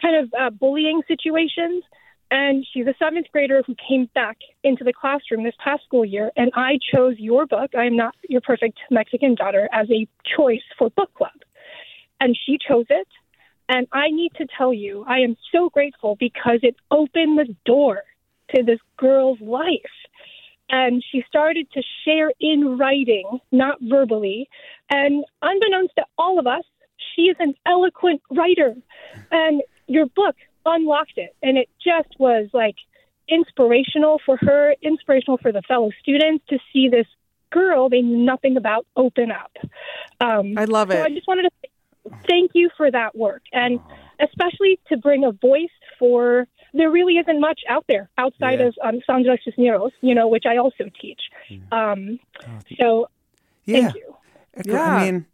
[0.00, 1.84] kind of uh, bullying situations.
[2.30, 6.30] And she's a seventh grader who came back into the classroom this past school year.
[6.36, 10.06] And I chose your book, I Am Not Your Perfect Mexican Daughter, as a
[10.36, 11.32] choice for book club.
[12.20, 13.08] And she chose it.
[13.70, 18.02] And I need to tell you, I am so grateful because it opened the door
[18.54, 19.96] to this girl's life.
[20.70, 24.48] And she started to share in writing, not verbally.
[24.90, 26.64] And unbeknownst to all of us,
[27.14, 28.74] she is an eloquent writer.
[29.30, 31.34] And your book unlocked it.
[31.42, 32.76] And it just was like
[33.28, 37.06] inspirational for her, inspirational for the fellow students to see this
[37.50, 39.52] girl they knew nothing about open up.
[40.20, 41.14] Um, I love so I it.
[41.14, 41.70] just wanted to
[42.26, 43.42] thank you for that work.
[43.52, 43.80] And
[44.20, 48.66] especially to bring a voice for there really isn't much out there outside Yeah.
[48.66, 51.20] of um, Sandra Cisneros, you know, which I also teach.
[51.72, 52.18] Um,
[52.78, 53.08] so
[53.64, 53.80] Yeah.
[53.80, 54.16] thank you.
[54.64, 54.82] Yeah.
[54.82, 55.26] I mean,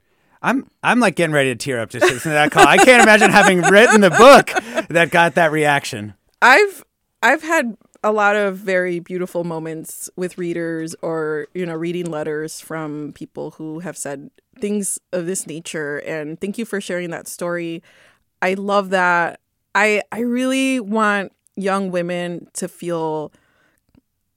[0.45, 2.67] I'm I'm like getting ready to tear up just listening to that call.
[2.67, 4.49] I can't imagine having written the book
[4.89, 6.13] that got that reaction.
[6.43, 6.85] I've
[7.23, 12.61] I've had a lot of very beautiful moments with readers or you know reading letters
[12.61, 14.31] from people who have said
[14.61, 17.83] things of this nature and thank you for sharing that story.
[18.43, 19.41] I love that.
[19.75, 23.33] I I really want young women to feel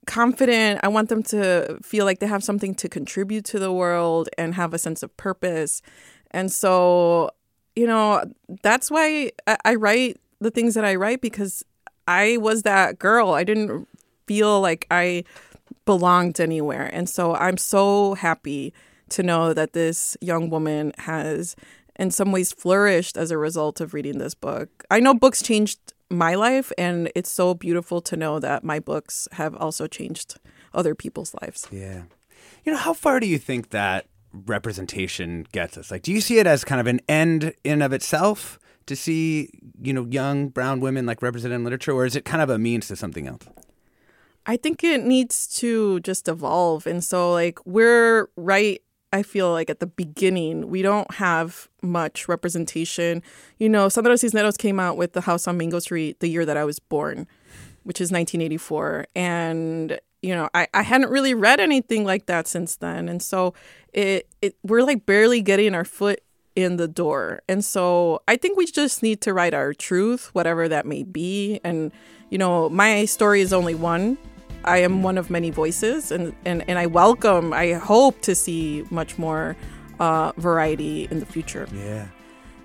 [0.08, 0.80] confident.
[0.82, 4.56] I want them to feel like they have something to contribute to the world and
[4.56, 5.84] have a sense of purpose.
[6.32, 7.30] And so,
[7.76, 8.24] you know,
[8.64, 9.32] that's why
[9.64, 11.64] I, write the things that I write because
[12.08, 13.32] I was that girl.
[13.32, 13.88] I didn't
[14.26, 15.24] feel like I
[15.86, 16.90] belonged anywhere.
[16.92, 18.74] And so I'm so happy
[19.10, 21.56] to know that this young woman has
[21.98, 24.84] in some ways flourished as a result of reading this book.
[24.90, 29.28] I know books changed my life and it's so beautiful to know that my books
[29.34, 30.40] have also changed
[30.74, 31.68] other people's lives.
[31.72, 32.04] Yeah.
[32.64, 35.92] You know, how far do you think that representation gets us?
[35.92, 39.50] Like, do you see it as kind of an end in of itself to see,
[39.82, 42.58] you know, young brown women like represented in literature, or is it kind of a
[42.58, 43.48] means to something else?
[44.46, 46.88] I think it needs to just evolve.
[46.88, 48.82] And so, like, we're right,
[49.14, 53.24] I feel like at the beginning, we don't have much representation.
[53.58, 56.58] You know, Sandra Cisneros came out with The House on Mango Street the year that
[56.58, 57.28] I was born,
[57.84, 59.06] which is 1984.
[59.16, 63.08] And, you know, I, I hadn't really read anything like that since then.
[63.08, 63.54] And so
[63.94, 66.22] it, it we're like barely getting our foot
[66.58, 67.44] in the door.
[67.48, 71.62] And so I think we just need to write our truth, whatever that may be.
[71.64, 71.94] And,
[72.30, 74.18] you know, my story is only one.
[74.68, 78.84] I am one of many voices, and, and, and I welcome, I hope to see
[78.90, 79.56] much more
[80.00, 81.68] uh, variety in the future.
[81.74, 82.08] Yeah.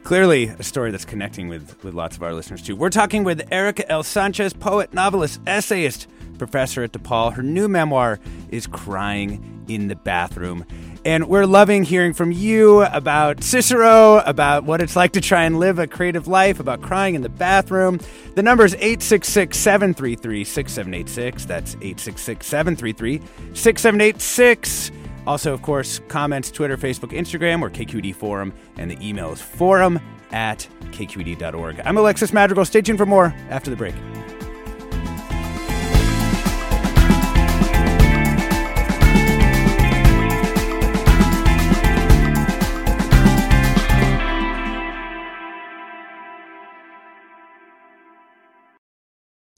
[0.03, 2.75] Clearly, a story that's connecting with, with lots of our listeners, too.
[2.75, 4.03] We're talking with Erika L.
[4.03, 7.35] Sanchez, poet, novelist, essayist, professor at DePaul.
[7.35, 8.19] Her new memoir
[8.51, 10.67] is Crying in the Bathroom.
[11.05, 15.59] And we're loving hearing from you about Cicero, about what it's like to try and
[15.59, 17.99] live a creative life, about crying in the bathroom.
[18.37, 21.45] The number is 866 733 6786.
[21.45, 23.21] That's 866 733
[23.55, 24.93] 6786.
[25.27, 30.01] Also, of course, comments, Twitter, Facebook, Instagram, or KQED Forum, and the email is forum
[30.33, 31.81] at kqed.org.
[31.85, 32.65] I'm Alexis Madrigal.
[32.65, 33.95] Stay tuned for more after the break.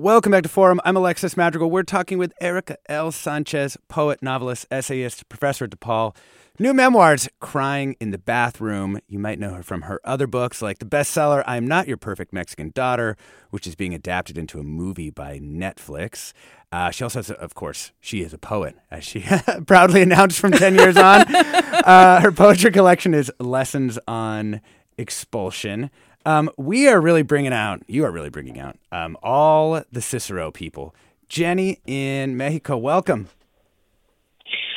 [0.00, 0.80] Welcome back to Forum.
[0.82, 1.70] I'm Alexis Madrigal.
[1.70, 3.12] We're talking with Erika L.
[3.12, 6.16] Sanchez, poet, novelist, essayist, professor at DePaul.
[6.58, 8.98] New memoirs, Crying in the Bathroom.
[9.08, 12.32] You might know her from her other books, like the bestseller I'm Not Your Perfect
[12.32, 13.18] Mexican Daughter,
[13.50, 16.32] which is being adapted into a movie by Netflix.
[16.72, 19.26] Uh, she also has, of course, she is a poet, as she
[19.66, 21.26] proudly announced from 10 years on.
[21.80, 24.60] Uh, her poetry collection is Lessons on
[24.98, 25.90] Expulsion.
[26.26, 30.50] Um, we are really bringing out, you are really bringing out, um, all the Cicero
[30.50, 30.94] people.
[31.28, 33.28] Jenny in Mexico, welcome.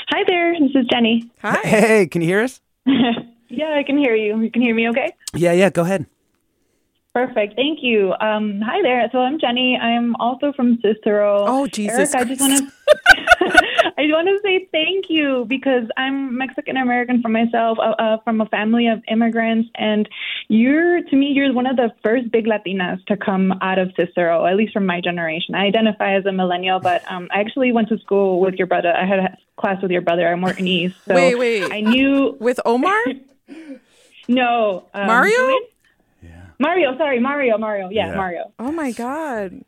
[0.09, 1.29] Hi there, this is Jenny.
[1.41, 1.59] Hi.
[1.63, 2.61] Hey, can you hear us?
[2.85, 4.39] yeah, I can hear you.
[4.41, 5.11] You can hear me okay?
[5.33, 6.05] Yeah, yeah, go ahead.
[7.13, 7.55] Perfect.
[7.55, 8.13] Thank you.
[8.19, 9.07] Um, hi there.
[9.11, 9.77] So I'm Jenny.
[9.77, 11.45] I'm also from Cicero.
[11.47, 12.73] Oh, Jesus Eric, I just want to
[13.97, 18.41] I want to say thank you because I'm Mexican American for myself, uh, uh, from
[18.41, 20.09] a family of immigrants, and
[20.47, 24.47] you're to me you're one of the first big Latinas to come out of Cicero,
[24.47, 25.53] at least from my generation.
[25.53, 28.91] I identify as a millennial, but um, I actually went to school with your brother.
[28.91, 30.95] I had a class with your brother at Morton East.
[31.07, 31.71] So Wait, wait.
[31.71, 32.99] I knew With Omar?
[34.27, 35.35] no um, Mario?
[35.35, 35.61] Julian?
[36.67, 37.89] Mario, sorry, Mario, Mario.
[37.91, 38.15] Yeah, Yeah.
[38.15, 38.43] Mario.
[38.59, 39.63] Oh my God.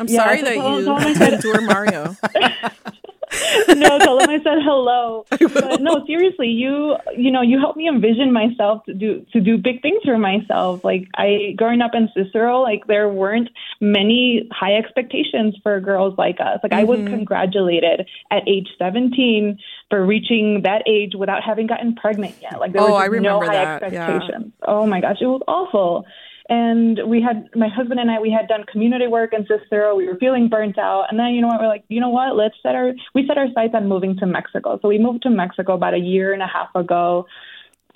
[0.00, 2.02] I'm Yeah, sorry so that tell- you tell my kid- endure Mario.
[3.76, 5.26] no, tell him I said hello.
[5.52, 9.58] But no, seriously, you you know you helped me envision myself to do to do
[9.58, 10.82] big things for myself.
[10.84, 16.38] Like I growing up in Cicero, like there weren't many high expectations for girls like
[16.40, 16.60] us.
[16.62, 17.14] Like I was Mm-hmm.
[17.16, 19.58] congratulated at age 17
[19.90, 22.58] for reaching that age without having gotten pregnant yet.
[22.60, 24.06] Like there Oh, was I remember no high that, yeah.
[24.08, 24.52] expectations.
[24.66, 26.06] Oh my gosh, it was awful.
[26.50, 28.20] And we had my husband and I.
[28.20, 29.94] We had done community work in Cicero.
[29.94, 31.60] We were feeling burnt out, and then you know what?
[31.60, 32.36] We're like, you know what?
[32.36, 34.78] Let's set our we set our sights on moving to Mexico.
[34.80, 37.26] So we moved to Mexico about a year and a half ago,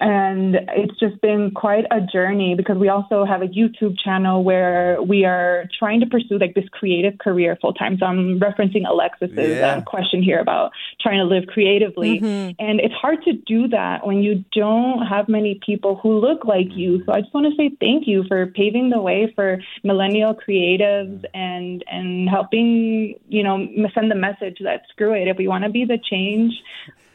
[0.02, 5.00] and it's just been quite a journey because we also have a YouTube channel where
[5.00, 7.96] we are trying to pursue like this creative career full time.
[7.98, 9.76] So I'm referencing Alexis's Yeah.
[9.76, 12.50] uh, question here about trying to live creatively, Mm-hmm.
[12.58, 16.70] and it's hard to do that when you don't have many people who look like
[16.74, 17.04] you.
[17.06, 21.24] So I just want to say thank you for paving the way for millennial creatives
[21.34, 23.56] and and helping you know
[23.94, 26.52] send the message that screw it if we want to be the change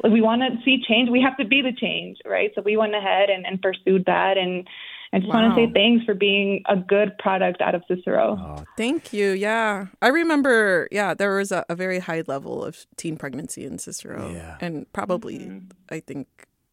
[0.04, 2.52] we want to see change, we have to be the change, right?
[2.56, 4.68] So we went ahead and, and pursued that, and
[5.14, 8.38] I just want to say thanks for being a good product out of Cicero.
[8.40, 9.30] Oh, Thank you.
[9.32, 9.88] Yeah.
[10.02, 14.30] I remember, yeah, there was a, a very high level of teen pregnancy in Cicero.
[14.32, 14.58] Yeah.
[14.60, 16.28] And probably, I think,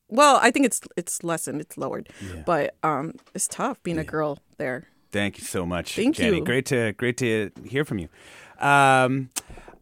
[0.09, 2.09] well, I think it's it's lessened, it's lowered.
[2.45, 4.89] But um, it's tough being a girl there.
[5.13, 6.39] Thank you so much, Thank Jenny.
[6.39, 6.45] you.
[6.45, 8.09] Great to great to hear from you.
[8.59, 9.31] Um,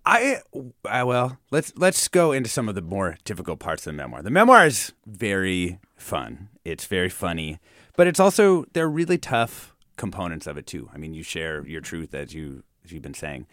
[0.05, 0.39] I,
[0.85, 4.23] I well, let's let's go into some of the more difficult parts of the memoir.
[4.23, 6.49] The memoir is very fun.
[6.65, 7.59] It's very funny,
[7.97, 10.91] but it's also there are really tough components of it too.
[10.93, 13.47] I mean, you share your truth as you as you've been saying,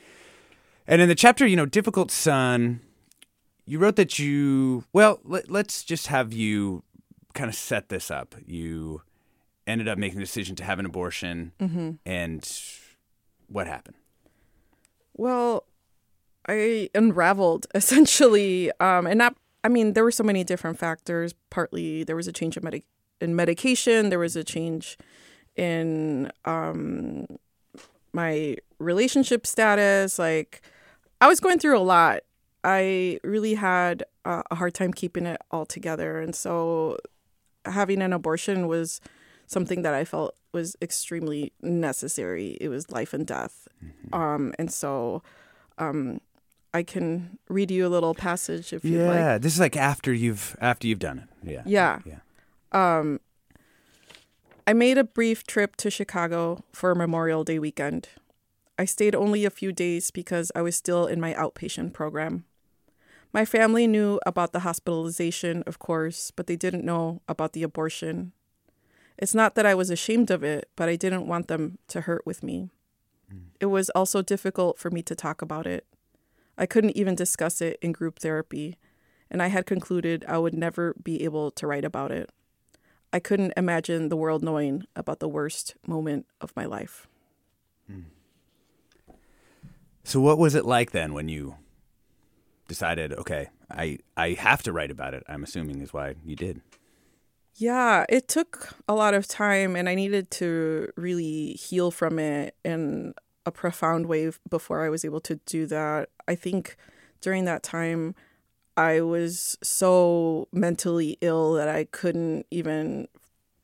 [0.88, 2.82] and in the chapter, you know, difficult son.
[3.66, 5.20] You wrote that you well.
[5.24, 6.84] Let, let's just have you
[7.36, 8.34] kind of set this up.
[8.48, 9.04] You
[9.68, 11.92] ended up making the decision to have an abortion, mm-hmm.
[12.04, 12.62] and
[13.48, 13.98] what happened?
[15.14, 15.66] Well,
[16.50, 19.36] I unraveled essentially, um, and not.
[19.64, 21.34] I mean, there were so many different factors.
[21.50, 22.86] Partly, there was a change in, medi-
[23.20, 24.10] in medication.
[24.10, 24.98] There was a change
[25.58, 27.28] in um,
[28.14, 30.18] my relationship status.
[30.18, 30.62] Like,
[31.20, 32.22] I was going through a lot.
[32.64, 36.98] I really had uh, a hard time keeping it all together, and so
[37.66, 39.02] having an abortion was
[39.46, 42.58] something that I felt was extremely necessary.
[42.62, 43.68] It was life and death.
[44.14, 45.22] Um, and so
[45.80, 46.22] um,
[46.74, 49.16] I can read you a little passage if you'd Yeah, like.
[49.16, 51.50] Yeah, this is like after you've after you've done it.
[51.50, 51.64] Yeah.
[51.66, 52.00] Yeah.
[52.06, 52.20] Yeah.
[52.72, 53.20] Um,
[54.68, 58.10] I made a brief trip to Chicago for Memorial Day weekend.
[58.78, 62.46] I stayed only a few days because I was still in my outpatient program.
[63.34, 68.32] My family knew about the hospitalization, of course, but they didn't know about the abortion.
[69.18, 72.26] It's not that I was ashamed of it, but I didn't want them to hurt
[72.26, 72.70] with me.
[73.60, 75.86] It was also difficult for me to talk about it.
[76.60, 78.78] I couldn't even discuss it in group therapy,
[79.32, 82.30] and I had concluded I would never be able to write about it.
[83.12, 87.08] I couldn't imagine the world knowing about the worst moment of my life.
[90.04, 91.56] So what was it like then when you
[92.68, 95.24] decided, okay, I I have to write about it.
[95.30, 96.62] I'm assuming is why you did.
[97.54, 102.56] Yeah, it took a lot of time, and I needed to really heal from it
[102.66, 103.14] in
[103.46, 106.10] a profound way before I was able to do that.
[106.28, 106.76] I think
[107.22, 108.16] during that time,
[108.78, 113.08] I was so mentally ill that I couldn't even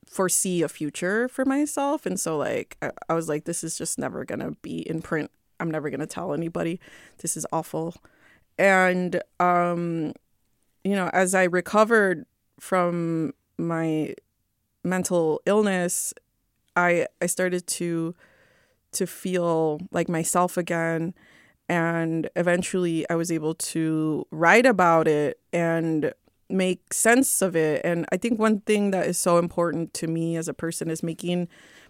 [0.05, 2.05] foresee a future for myself.
[2.05, 5.01] And so, like, I, I was like, this is just never going to be in
[5.01, 5.31] print.
[5.59, 6.79] I'm never going to tell anybody.
[7.19, 7.95] This is awful.
[8.57, 10.13] And, um,
[10.83, 12.25] you know, as I recovered
[12.59, 14.15] from my
[14.83, 16.13] mental illness,
[16.75, 18.15] I I started to
[18.95, 21.13] to feel like myself again
[21.67, 26.13] and eventually I was able to write about it and
[26.49, 27.81] make sense of it.
[27.83, 31.01] And I think one thing that is so important to me as a person is
[31.01, 31.47] making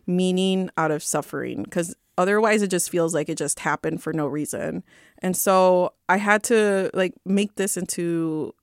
[0.08, 4.28] meaning out of suffering because otherwise it just feels like it just happened for no
[4.28, 4.84] reason.
[5.20, 8.54] And so I had to like make this into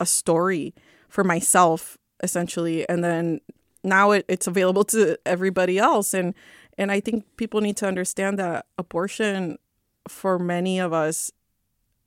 [0.00, 0.74] a story
[1.08, 3.40] for myself essentially and then
[3.84, 6.34] now it, it's available to everybody else and
[6.78, 9.58] and I think people need to understand that abortion
[10.06, 11.30] for many of us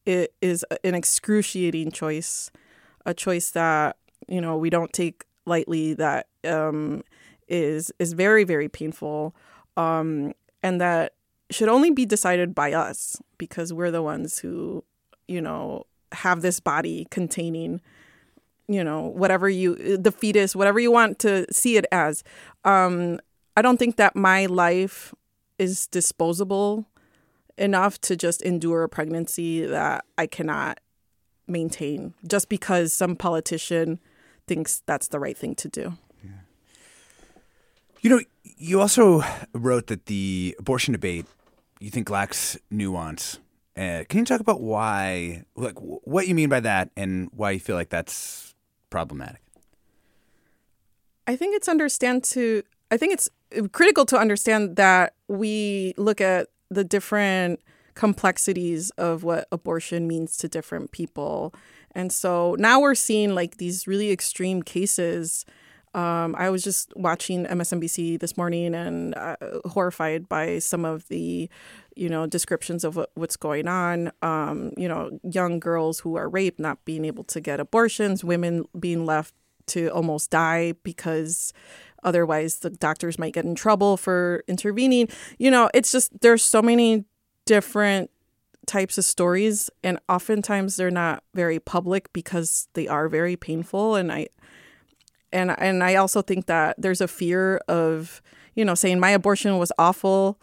[0.06, 2.50] it is an excruciating choice
[3.06, 3.98] a choice that
[4.28, 7.04] you know we don't take lightly that um,
[7.48, 9.36] is is very very painful
[9.78, 11.14] um, and that
[11.52, 14.84] should only be decided by us because we're the ones who
[15.28, 17.82] you know have this body containing
[18.68, 22.24] you know whatever you the fetus whatever you want to see it as.
[22.64, 23.20] Um,
[23.56, 25.14] i don't think that my life
[25.58, 26.86] is disposable
[27.58, 30.80] enough to just endure a pregnancy that i cannot
[31.47, 33.99] maintain just because some politician
[34.47, 35.93] thinks that's the right thing to do.
[38.02, 39.22] You know, you also
[39.54, 41.28] wrote that the abortion debate
[41.80, 43.38] you think lacks nuance.
[43.78, 47.60] Uh, can you talk about why, like, what you mean by that, and why you
[47.60, 48.54] feel like that's
[48.89, 49.41] problematic?
[51.28, 52.64] I think it's understand to.
[52.89, 53.30] I think it's
[53.72, 57.60] critical to understand that we look at the different
[57.93, 61.54] complexities of what abortion means to different people.
[61.93, 65.45] And so now we're seeing like these really extreme cases.
[65.93, 69.36] Um, I was just watching MSNBC this morning and uh,
[69.66, 71.49] horrified by some of the,
[71.97, 74.12] you know, descriptions of what, what's going on.
[74.22, 78.64] Um, you know, young girls who are raped not being able to get abortions, women
[78.80, 79.34] being left
[79.68, 81.54] to almost die because
[82.04, 85.08] otherwise the doctors might get in trouble for intervening.
[85.38, 87.06] You know, it's just there's so many
[87.45, 88.10] different
[88.68, 93.95] types of stories and oftentimes they're not very public because they are very painful.
[93.95, 94.28] And I
[95.34, 98.22] and and I also think that there's a fear of
[98.56, 100.39] you know saying my abortion was awful.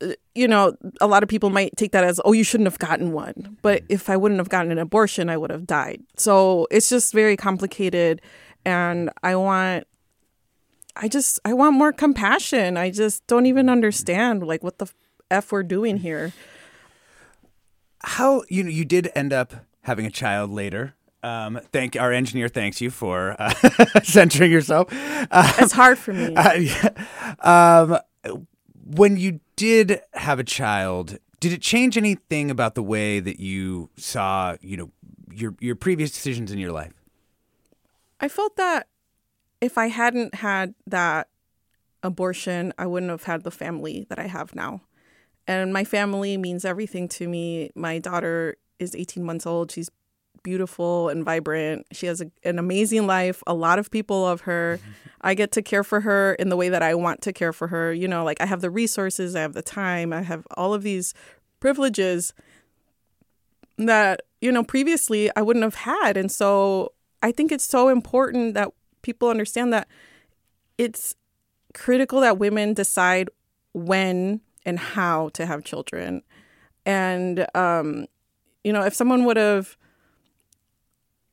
[0.00, 2.78] Uh, you know a lot of people might take that as oh you shouldn't have
[2.78, 3.56] gotten one.
[3.62, 6.02] But if I wouldn't have gotten an abortion I would have died.
[6.16, 8.20] So it's just very complicated.
[8.64, 9.86] And I want
[10.96, 14.86] I just I want more compassion I just don't even understand like what the
[15.30, 16.32] f we're doing here.
[18.02, 20.94] How you know you did end up having a child later.
[21.22, 22.48] Um, thank our engineer.
[22.48, 23.52] Thanks you for uh,
[24.04, 24.88] centering yourself.
[24.92, 26.34] Uh, it's hard for me.
[26.36, 26.90] Uh, yeah.
[27.40, 27.98] um,
[28.84, 33.90] when you did have a child, did it change anything about the way that you
[33.96, 34.90] saw, you know,
[35.32, 36.92] your your previous decisions in your life?
[38.20, 38.86] I felt that
[39.60, 41.28] if I hadn't had that
[42.02, 44.82] abortion, I wouldn't have had the family that I have now.
[45.46, 47.70] And my family means everything to me.
[47.74, 49.70] My daughter is 18 months old.
[49.70, 49.90] She's
[50.42, 51.86] beautiful and vibrant.
[51.92, 53.42] She has a, an amazing life.
[53.46, 54.78] A lot of people love her.
[55.20, 57.68] I get to care for her in the way that I want to care for
[57.68, 57.92] her.
[57.92, 60.82] You know, like I have the resources, I have the time, I have all of
[60.82, 61.14] these
[61.58, 62.32] privileges
[63.78, 66.16] that, you know, previously I wouldn't have had.
[66.16, 66.92] And so
[67.22, 68.70] I think it's so important that
[69.06, 69.86] people understand that
[70.78, 71.14] it's
[71.74, 73.30] critical that women decide
[73.72, 76.22] when and how to have children.
[76.84, 78.06] And, um,
[78.64, 79.76] you know, if someone would have,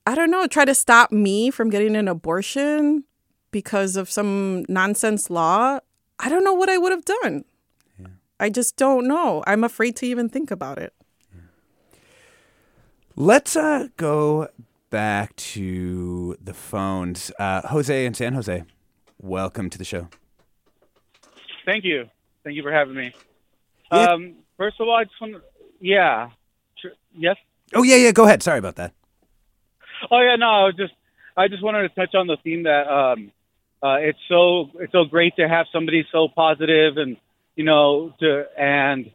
[0.06, 3.06] I don't know, tried to stop me from getting an abortion
[3.50, 5.80] because of some nonsense law,
[6.20, 7.44] I don't know what I would have done.
[8.00, 8.08] Yeah.
[8.40, 9.44] I just don't know.
[9.48, 10.94] I'm afraid to even think about it.
[13.16, 14.48] Let's uh, go
[14.94, 17.32] back to the phones.
[17.40, 18.64] Uh, Jose in San Jose,
[19.20, 20.08] welcome to the show.
[21.66, 22.12] Thank you.
[22.44, 23.12] Thank you for having me.
[23.92, 24.04] Yeah.
[24.04, 25.42] Um, first of all, I just want to,
[25.80, 26.30] yeah.
[27.18, 27.38] Yes?
[27.74, 28.12] Oh, yeah, yeah.
[28.12, 28.44] Go ahead.
[28.44, 28.94] Sorry about that.
[30.12, 30.94] Oh, yeah, no, I was just,
[31.36, 33.32] I just wanted to touch on the theme that, um,
[33.82, 37.18] uh, it's so, it's so great to have somebody so positive and,
[37.56, 39.10] you know, to, and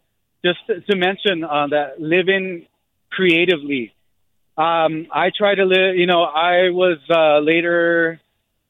[0.45, 2.67] just to, to mention, uh, that living
[3.13, 3.95] creatively.
[4.59, 5.97] Um, I try to live.
[5.97, 8.21] You know, I was uh, later.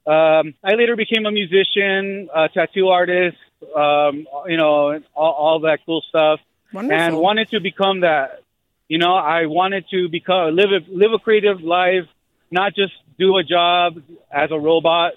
[0.07, 3.37] Um, I later became a musician, a tattoo artist.
[3.75, 6.41] Um, you know, all, all that cool stuff,
[6.73, 6.97] Wonderful.
[6.97, 8.43] and wanted to become that.
[8.89, 12.07] You know, I wanted to become live a live a creative life,
[12.51, 15.15] not just do a job as a robot.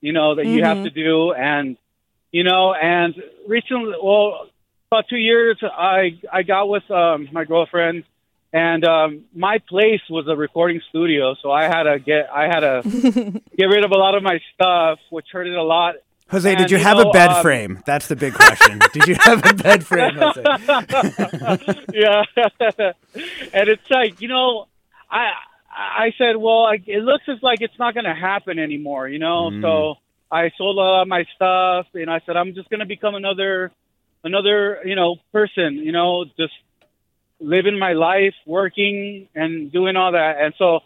[0.00, 0.82] You know that you have Mhm.
[0.84, 1.76] to do, and
[2.32, 3.14] you know, and
[3.46, 4.46] recently, well,
[4.90, 8.04] about two years, I I got with um, my girlfriend,
[8.52, 12.60] and um, my place was a recording studio, so I had to get I had
[12.60, 12.82] to
[13.56, 15.94] get rid of a lot of my stuff, which hurted a lot.
[16.28, 17.82] Jose, And, did you you have know, a bed um, frame?
[17.84, 18.78] That's the big question.
[18.92, 20.42] did you have a bed frame, Jose?
[21.92, 22.22] yeah,
[23.52, 24.66] and it's like you know,
[25.10, 25.30] I
[25.70, 29.18] I said, well, I, it looks as like it's not going to happen anymore, you
[29.18, 29.50] know.
[29.50, 29.62] Mm.
[29.62, 29.94] So
[30.30, 33.14] I sold a lot of my stuff, and I said I'm just going to become
[33.14, 33.72] another
[34.24, 36.52] another you know person, you know, just
[37.42, 40.80] living my life, working and doing all that, and so.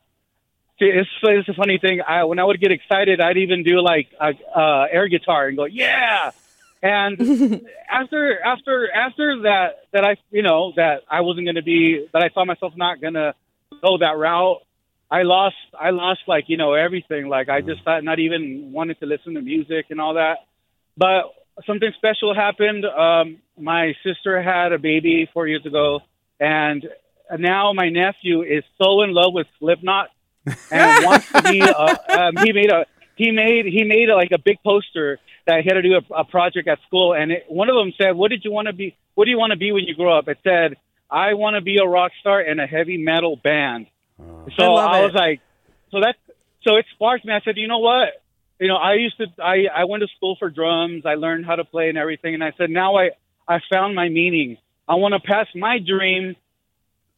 [0.79, 2.03] It's, it's a funny thing.
[2.07, 5.57] I, when I would get excited, I'd even do like a, uh, air guitar and
[5.57, 6.33] go, "Yeah!"
[6.83, 7.19] And
[7.91, 12.23] after after after that that I you know that I wasn't going to be that
[12.23, 13.35] I saw myself not going to
[13.83, 14.61] go that route.
[15.11, 17.29] I lost I lost like you know everything.
[17.29, 20.39] Like I just thought not even wanted to listen to music and all that.
[20.97, 21.33] But
[21.67, 22.85] something special happened.
[22.85, 26.01] Um, my sister had a baby four years ago,
[26.41, 26.87] and
[27.39, 30.11] now my nephew is so in love with Slipknot
[30.71, 31.63] and wants to be.
[31.63, 35.63] Uh, um, he made a he made he made a, like a big poster that
[35.63, 38.13] he had to do a, a project at school, and it, one of them said,
[38.13, 38.97] "What did you want to be?
[39.15, 40.77] What do you want to be when you grow up?" It said,
[41.11, 43.87] "I want to be a rock star in a heavy metal band."
[44.59, 45.05] So I I, it.
[45.05, 45.41] was like,
[45.91, 46.17] so that
[46.67, 47.33] so it sparked me.
[47.33, 48.09] I said, you know what?
[48.59, 51.05] You know, I used to I I went to school for drums.
[51.07, 53.11] I learned how to play and everything, and I said, now I
[53.49, 54.59] I found my meaning.
[54.89, 56.37] I want to pass my dream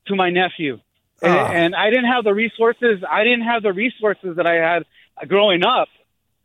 [0.06, 0.80] to my nephew.
[1.20, 1.50] And, Ah.
[1.52, 3.02] and I didn't have the resources.
[3.10, 4.84] I didn't have the resources that I had
[5.28, 5.88] growing up.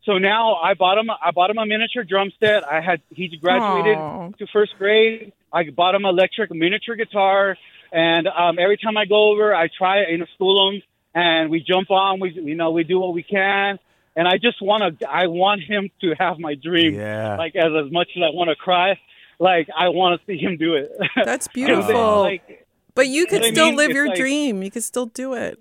[0.04, 1.08] So now I bought him.
[1.10, 2.62] I bought him a miniature drum set.
[2.70, 4.30] I had he graduated Aw.
[4.38, 5.32] to first grade.
[5.52, 7.56] I bought him electric miniature guitar,
[7.90, 10.82] and um, every time I go over, I try you know school him,
[11.14, 12.20] and we jump on.
[12.20, 13.78] We you know we do what we can,
[14.14, 15.10] and I just want to.
[15.10, 16.92] I want him to have my dream.
[16.94, 17.36] Yeah.
[17.38, 18.98] Like as as much as I want to cry,
[19.38, 20.90] like I want to see him do it.
[21.24, 22.20] That's And, beautiful.
[22.20, 23.76] like, but you could what I still mean?
[23.76, 24.62] live It's your like- dream.
[24.62, 25.60] You could still do it.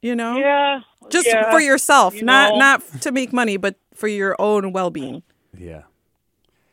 [0.00, 0.36] You know?
[0.38, 0.80] yeah,
[1.10, 2.58] Just yeah, for yourself, you not know.
[2.58, 5.22] not to make money, but for your own well-being.
[5.56, 5.82] Yeah.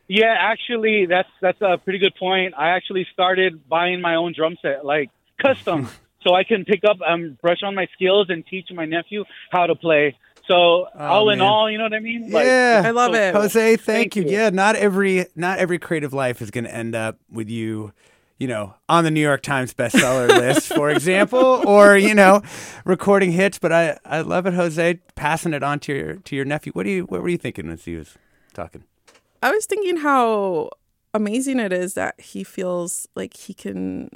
[0.08, 2.54] Yeah, actually, that's that's a pretty good point.
[2.58, 5.88] I actually started buying my own drum set, like custom,
[6.26, 9.66] so I can pick up, um, brush on my skills, and teach my nephew how
[9.66, 10.16] to play.
[10.50, 12.28] So oh, all in all, you know what I mean?
[12.28, 12.82] Like, yeah.
[12.84, 13.34] I love so it.
[13.34, 14.24] Jose, thank, Thank you.
[14.24, 14.30] you.
[14.30, 17.92] Yeah, not every not every creative life is going to end up with you,
[18.38, 22.42] you know, on the New York Times bestseller list, for example, or you know,
[22.84, 23.60] recording hits.
[23.60, 26.72] But I I love it, Jose, passing it on to your to your nephew.
[26.72, 28.18] What do you what were you thinking as he was
[28.52, 28.82] talking?
[29.42, 30.70] I was thinking how
[31.14, 34.10] amazing it is that he feels like he can,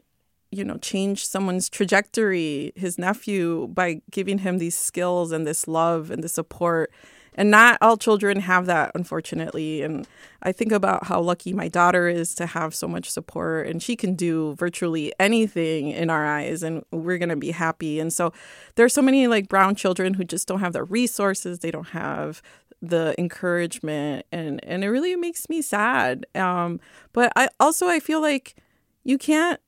[0.54, 6.10] you know, change someone's trajectory, his nephew, by giving him these skills and this love
[6.10, 6.92] and the support.
[7.36, 9.82] And not all children have that, unfortunately.
[9.82, 10.06] And
[10.42, 13.96] I think about how lucky my daughter is to have so much support, and she
[13.96, 17.98] can do virtually anything in our eyes, and we're going to be happy.
[17.98, 18.32] And so
[18.76, 22.40] there's so many like brown children who just don't have the resources, they don't have
[22.88, 26.78] the encouragement and and it really makes me sad um
[27.12, 28.56] but i also i feel like
[29.04, 29.60] you can't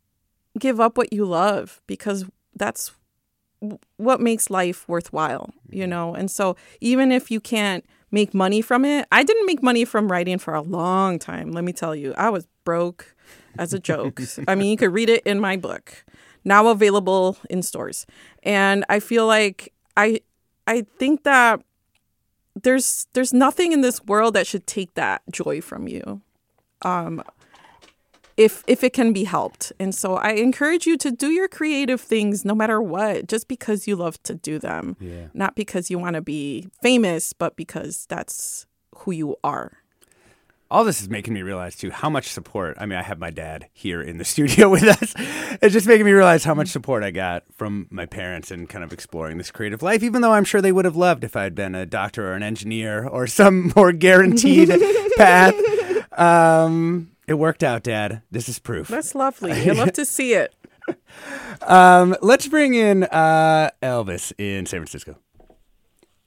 [0.59, 2.93] give up what you love because that's
[3.97, 6.15] what makes life worthwhile you know?
[6.15, 10.11] And so even if you can't make money from it i didn't make money from
[10.11, 12.15] writing for a long time let me tell you.
[12.17, 13.15] I was broke
[13.59, 14.21] as a joke.
[14.47, 16.05] I mean you could read it in my book
[16.45, 18.07] now available in stores.
[18.43, 20.21] And i feel like i
[20.67, 21.61] i think that
[22.63, 26.23] there's there's nothing in this world that should take that joy from you.
[26.83, 27.23] Um
[28.37, 32.01] if if it can be helped and so i encourage you to do your creative
[32.01, 35.27] things no matter what just because you love to do them Yeah.
[35.35, 38.67] not because you want to be famous but because that's
[38.99, 39.79] who you are
[40.69, 42.77] all this is making me realize too how much support.
[42.81, 45.15] I mean, I have my dad here in the studio with us.
[45.63, 48.83] It's just making me realize how much support I got from my parents in kind
[48.83, 50.03] of exploring this creative life.
[50.03, 52.35] Even though I'm sure they would have loved if I had been a doctor or
[52.35, 54.71] an engineer or some more guaranteed
[55.17, 55.55] path.
[56.19, 58.23] Um, it worked out, Dad.
[58.31, 58.89] This is proof.
[58.89, 60.55] that's lovely i love to see it
[61.63, 65.17] Um, let's bring in uh, Elvis in San Francisco.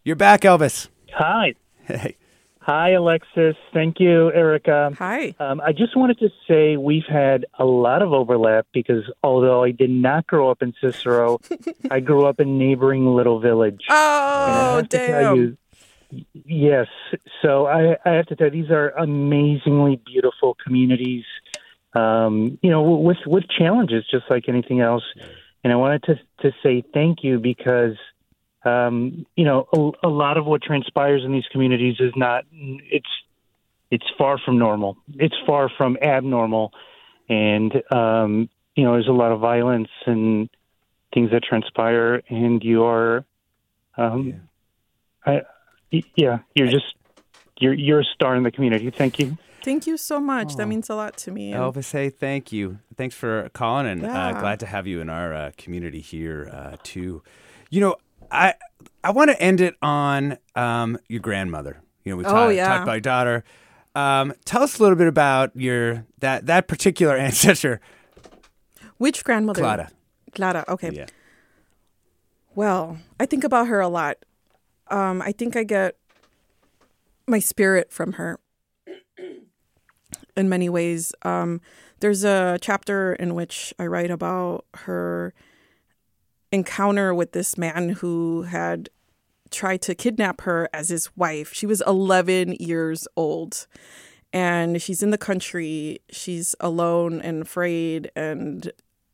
[0.04, 0.90] You're back, Elvis.
[1.14, 1.56] Hi.
[1.86, 2.18] Hey.
[2.60, 3.56] Hi, Alexis.
[3.74, 4.92] Thank you, Erika.
[5.00, 5.34] Hi.
[5.40, 9.72] Um, I just wanted to say we've had a lot of overlap because although I
[9.72, 11.40] did not grow up in Cicero,
[11.90, 13.80] I grew up in neighboring Little Village.
[13.88, 15.58] And I Oh, have to tell damn.
[16.34, 16.88] Yes.
[17.42, 21.26] So I, I have to tell you, these are amazingly beautiful communities.
[21.94, 25.04] Um, you know, with with challenges, just like anything else.
[25.64, 27.96] And I wanted to to say thank you because
[28.64, 33.10] um, you know a, a lot of what transpires in these communities is not it's
[33.92, 34.98] it's far from normal.
[35.16, 36.72] It's far from abnormal,
[37.28, 40.50] and um, you know there's a lot of violence and
[41.14, 43.26] things that transpire, and you are,
[43.98, 44.42] um,
[45.26, 45.42] I, y-
[46.16, 46.96] yeah, you're just
[47.60, 48.90] you're you're a star in the community.
[48.92, 49.38] Thank you.
[49.64, 50.54] Thank you so much.
[50.54, 50.58] Oh.
[50.58, 51.52] That means a lot to me.
[51.52, 52.80] And Elvis, hey, thank you.
[52.96, 56.78] Thanks for calling, and uh, glad to have you in our uh, community here uh,
[56.84, 57.22] too.
[57.70, 57.96] You know,
[58.32, 58.54] I
[59.04, 61.82] I want to end it on um, your grandmother.
[62.04, 62.68] You know, we Oh, talked, yeah.
[62.68, 63.44] talked about your daughter.
[63.96, 67.82] Um, tell us a little bit about your that that particular ancestor,
[68.98, 69.62] Which grandmother?
[69.62, 69.92] Clara.
[70.34, 70.64] Clara.
[70.70, 70.92] Okay.
[70.92, 71.08] Yeah.
[72.56, 74.18] Well, I think about her a lot.
[74.90, 75.96] Um, I think I get
[77.28, 78.40] my spirit from her
[80.36, 81.14] in many ways.
[81.24, 81.62] Um,
[82.00, 85.34] there's a chapter in which I write about her
[86.52, 88.90] encounter with this man who had
[89.52, 91.54] tried to kidnap her as his wife.
[91.54, 93.68] She was 11 years old
[94.32, 96.02] and she's in the country.
[96.10, 98.12] She's alone and afraid.
[98.16, 98.72] And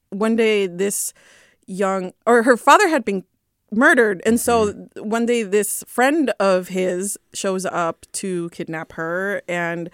[0.09, 1.13] one day, this
[1.67, 3.23] young, or her father had been
[3.71, 4.21] murdered.
[4.25, 9.89] And so one day, this friend of his shows up to kidnap her and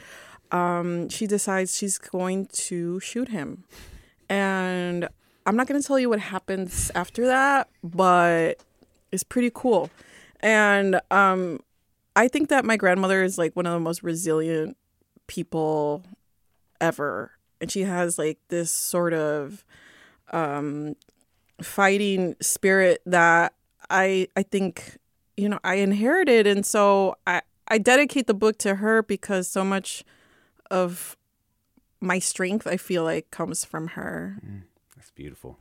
[0.51, 3.63] um, she decides she's going to shoot him.
[4.30, 5.07] And
[5.45, 8.61] I'm not going to tell you what happens after that, but
[9.11, 9.89] it's pretty cool.
[10.41, 11.59] And um,
[12.15, 14.78] I think that my grandmother is like one of the most resilient
[15.28, 16.03] people
[16.80, 17.32] ever.
[17.59, 19.63] And she has like this sort of
[20.32, 20.95] um,
[21.61, 23.53] fighting spirit that
[23.91, 24.97] I I think
[25.37, 29.63] you know I inherited, and so I I dedicate the book to her because so
[29.63, 30.03] much
[30.71, 31.15] of
[31.99, 34.37] my strength I feel like comes from her.
[34.95, 35.57] That's beautiful.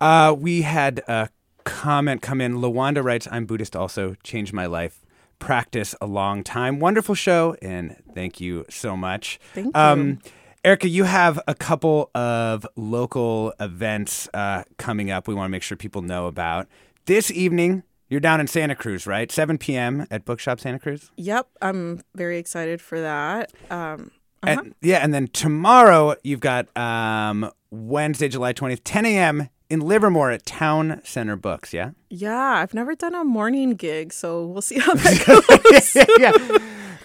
[0.00, 1.28] Uh, we had a
[1.64, 2.54] comment come in.
[2.56, 5.04] Lawanda writes, I'm Buddhist also, changed my life.
[5.38, 6.80] Practice a long time.
[6.80, 9.38] Wonderful show, and thank you so much.
[9.54, 10.18] Thank Um, you.
[10.64, 15.62] Erika, you have a couple of local events uh, coming up we want to make
[15.64, 16.68] sure people know about.
[17.06, 19.30] This evening, you're down in Santa Cruz, right?
[19.30, 20.06] 7 p.m.
[20.10, 21.10] at Bookshop Santa Cruz?
[21.16, 23.52] Yep, I'm very excited for that.
[23.70, 24.12] Um,
[24.44, 24.60] uh-huh.
[24.60, 29.48] And, yeah, and then tomorrow you've got um, Wednesday, July 20th, 10 a.m.
[29.68, 31.90] in Livermore at Town Center Books, yeah?
[32.08, 36.06] yeah, I've never done a morning gig, so we'll see how that goes.
[36.20, 36.58] yeah.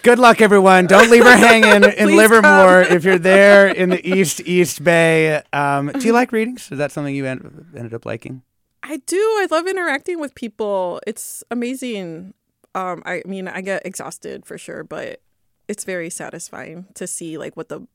[0.03, 0.85] Good luck, everyone.
[0.85, 5.41] Don't leave her hanging in Livermore if you're there in the East East Bay.
[5.51, 6.71] Um, do you like readings?
[6.71, 8.43] Is that something you en- ended up liking?
[8.89, 9.17] I do.
[9.17, 11.01] I love interacting with people.
[11.05, 12.33] It's amazing.
[12.73, 15.21] Um, I mean, I get exhausted for sure, but
[15.67, 17.85] it's very satisfying to see like what the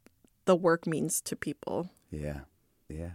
[0.45, 1.89] the work means to people.
[2.11, 2.41] Yeah,
[2.89, 3.13] yeah.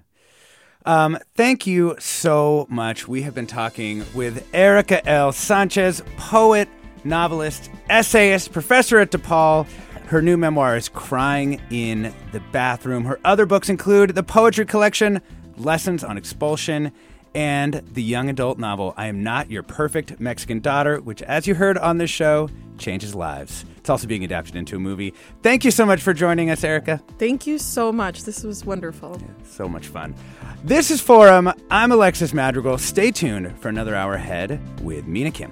[0.86, 3.08] Um, thank you so much.
[3.08, 5.32] We have been talking with Erika L.
[5.32, 6.70] Sanchez, poet,
[7.04, 9.68] novelist, essayist, professor at DePaul.
[10.08, 13.04] Her new memoir is Crying in the Bathroom.
[13.04, 15.22] Her other books include the poetry collection
[15.58, 16.92] Lessons on Expulsion
[17.36, 21.56] and the young adult novel I Am Not Your Perfect Mexican Daughter, which, as you
[21.56, 23.66] heard on this show, changes lives.
[23.78, 25.14] It's also being adapted into a movie.
[25.42, 27.02] Thank you so much for joining us, Erika.
[27.18, 28.24] Thank you so much.
[28.24, 29.22] This was wonderful.
[29.44, 30.16] So much fun.
[30.64, 31.52] This is Forum.
[31.72, 32.78] I'm Alexis Madrigal.
[32.78, 35.52] Stay tuned for another hour ahead with Mina Kim.